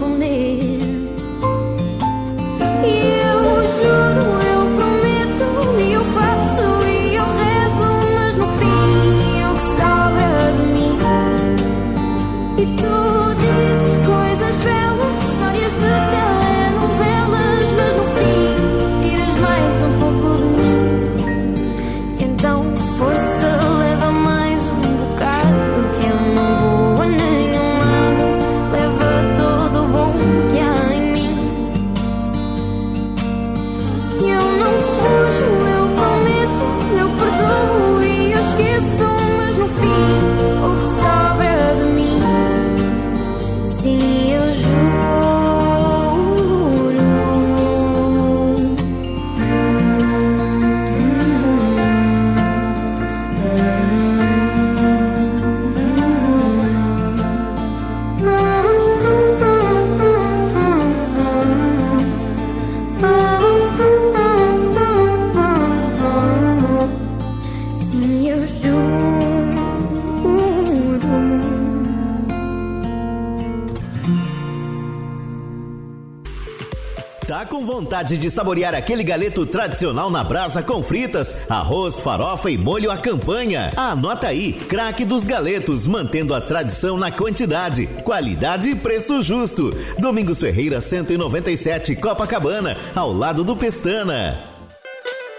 [78.03, 83.73] de saborear aquele galeto tradicional na brasa com fritas, arroz, farofa e molho à campanha?
[83.77, 89.71] Anota aí, craque dos galetos, mantendo a tradição na quantidade, qualidade e preço justo.
[89.99, 94.53] Domingos Ferreira 197, Copacabana, ao lado do Pestana.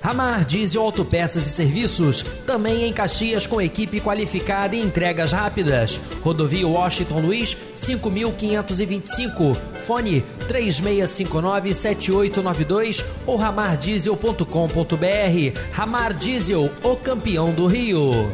[0.03, 5.97] Ramar Diesel Autopeças e Serviços, também em Caxias com equipe qualificada e entregas rápidas.
[6.21, 9.55] Rodovia Washington Luiz, 5525.
[9.85, 15.59] Fone 3659-7892 ou ramardiesel.com.br.
[15.71, 18.31] Ramar Diesel, o campeão do Rio.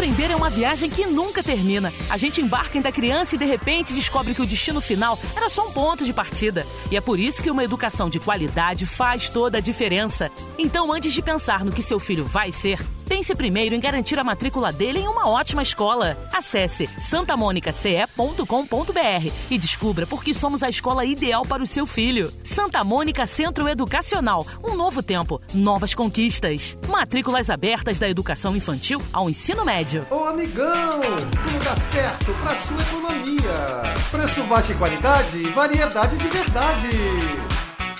[0.00, 1.92] Aprender é uma viagem que nunca termina.
[2.08, 5.50] A gente embarca em da criança e de repente descobre que o destino final era
[5.50, 6.66] só um ponto de partida.
[6.90, 10.30] E é por isso que uma educação de qualidade faz toda a diferença.
[10.58, 12.80] Então, antes de pensar no que seu filho vai ser,
[13.10, 16.16] pense primeiro em garantir a matrícula dele em uma ótima escola.
[16.32, 22.32] Acesse santamonicace.com.br e descubra por que somos a escola ideal para o seu filho.
[22.44, 24.46] Santa Mônica Centro Educacional.
[24.62, 26.78] Um novo tempo, novas conquistas.
[26.86, 30.06] Matrículas abertas da educação infantil ao ensino médio.
[30.08, 33.92] Ô amigão, tudo dá certo pra sua economia.
[34.12, 36.90] Preço baixo e qualidade, variedade de verdade.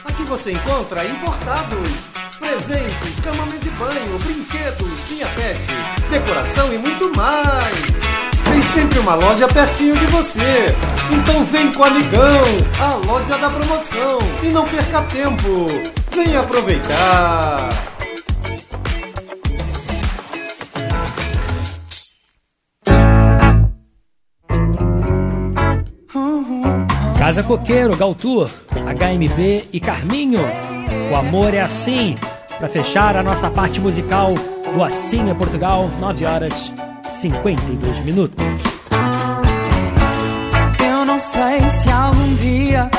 [0.05, 2.10] Aqui você encontra importados,
[2.41, 5.61] presentes, cama, mesa e banho, brinquedos, linha pet,
[6.11, 7.77] decoração e muito mais.
[8.45, 10.67] Tem sempre uma loja pertinho de você.
[11.13, 12.45] Então vem com o amigão,
[12.81, 14.19] a loja da promoção.
[14.43, 15.67] E não perca tempo.
[16.13, 17.69] Vem aproveitar.
[27.19, 30.41] Casa Coqueiro, Galtur, HMB e Carminho.
[31.11, 32.17] O amor é assim.
[32.59, 34.35] Para fechar a nossa parte musical
[34.75, 36.73] do Assim é Portugal, 9 horas
[37.21, 38.45] 52 minutos.
[40.85, 42.91] Eu não sei se algum dia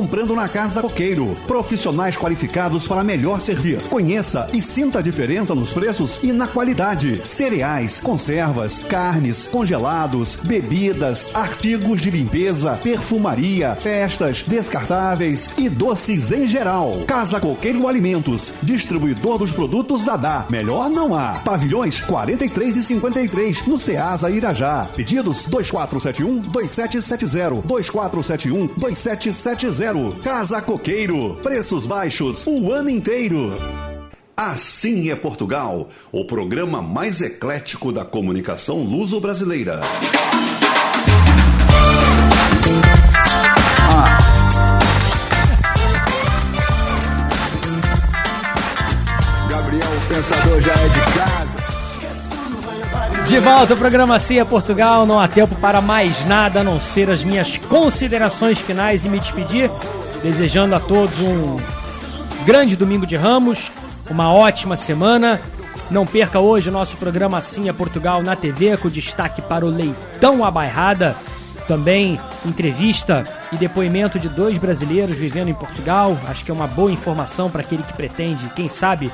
[0.00, 1.36] comprando na Casa Coqueiro.
[1.46, 3.80] Profissionais qualificados para melhor servir.
[3.84, 7.26] Conheça e sinta a diferença nos preços e na qualidade.
[7.26, 17.02] Cereais, conservas, carnes, congelados, bebidas, artigos de limpeza, perfumaria, festas, descartáveis e doces em geral.
[17.06, 20.46] Casa Coqueiro Alimentos, distribuidor dos produtos Dadá.
[20.50, 21.40] Melhor não há.
[21.44, 24.86] Pavilhões 43 e 53 no Ceasa Irajá.
[24.94, 30.19] Pedidos 2471 2770 2471 2770.
[30.22, 31.36] Casa Coqueiro.
[31.42, 33.54] Preços baixos o ano inteiro.
[34.36, 39.80] Assim é Portugal, o programa mais eclético da comunicação luso-brasileira.
[49.48, 51.70] Gabriel, o pensador já é de casa.
[53.26, 57.08] De volta ao programa Cia Portugal, não há tempo para mais nada a não ser
[57.08, 59.70] as minhas considerações finais e me despedir,
[60.22, 61.56] desejando a todos um
[62.44, 63.70] grande domingo de Ramos,
[64.10, 65.40] uma ótima semana.
[65.90, 70.44] Não perca hoje o nosso programa Cia Portugal na TV, com destaque para o Leitão
[70.44, 71.16] à Bairrada,
[71.66, 76.16] também entrevista e depoimento de dois brasileiros vivendo em Portugal.
[76.28, 79.12] Acho que é uma boa informação para aquele que pretende, quem sabe,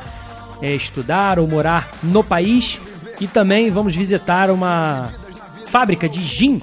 [0.60, 2.78] é, estudar ou morar no país.
[3.18, 5.10] E também vamos visitar uma
[5.68, 6.60] fábrica de gin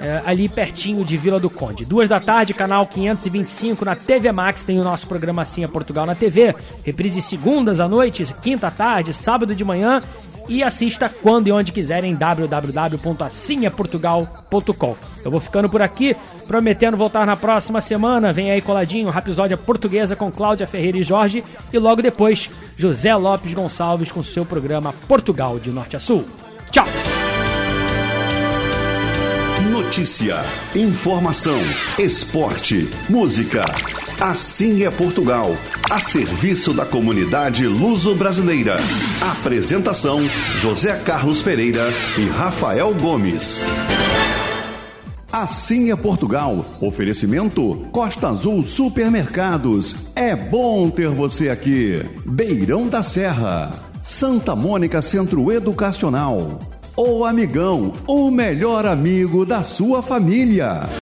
[0.00, 1.84] é, ali pertinho de Vila do Conde.
[1.84, 6.06] Duas da tarde, canal 525 na TV Max, tem o nosso programa Assim é Portugal
[6.06, 6.54] na TV.
[6.84, 10.02] Reprise segundas à noite, quinta à tarde, sábado de manhã.
[10.48, 14.96] E assista quando e onde quiser em www.assimeportugal.com.
[15.24, 16.16] Eu vou ficando por aqui,
[16.46, 18.32] prometendo voltar na próxima semana.
[18.32, 21.42] Vem aí coladinho, Rapisódia Portuguesa com Cláudia Ferreira e Jorge.
[21.72, 22.48] E logo depois,
[22.78, 26.24] José Lopes Gonçalves com seu programa Portugal de Norte a Sul.
[26.70, 26.86] Tchau!
[29.86, 30.44] Notícia,
[30.74, 31.56] informação,
[31.96, 33.64] esporte, música.
[34.20, 35.54] Assim é Portugal,
[35.88, 38.76] a serviço da comunidade luso-brasileira.
[39.38, 40.20] Apresentação:
[40.60, 41.84] José Carlos Pereira
[42.18, 43.64] e Rafael Gomes.
[45.30, 46.66] Assim é Portugal.
[46.80, 50.10] Oferecimento Costa Azul Supermercados.
[50.16, 52.04] É bom ter você aqui.
[52.24, 53.72] Beirão da Serra.
[54.02, 56.58] Santa Mônica Centro Educacional.
[56.98, 60.88] O Amigão, o melhor amigo da sua família.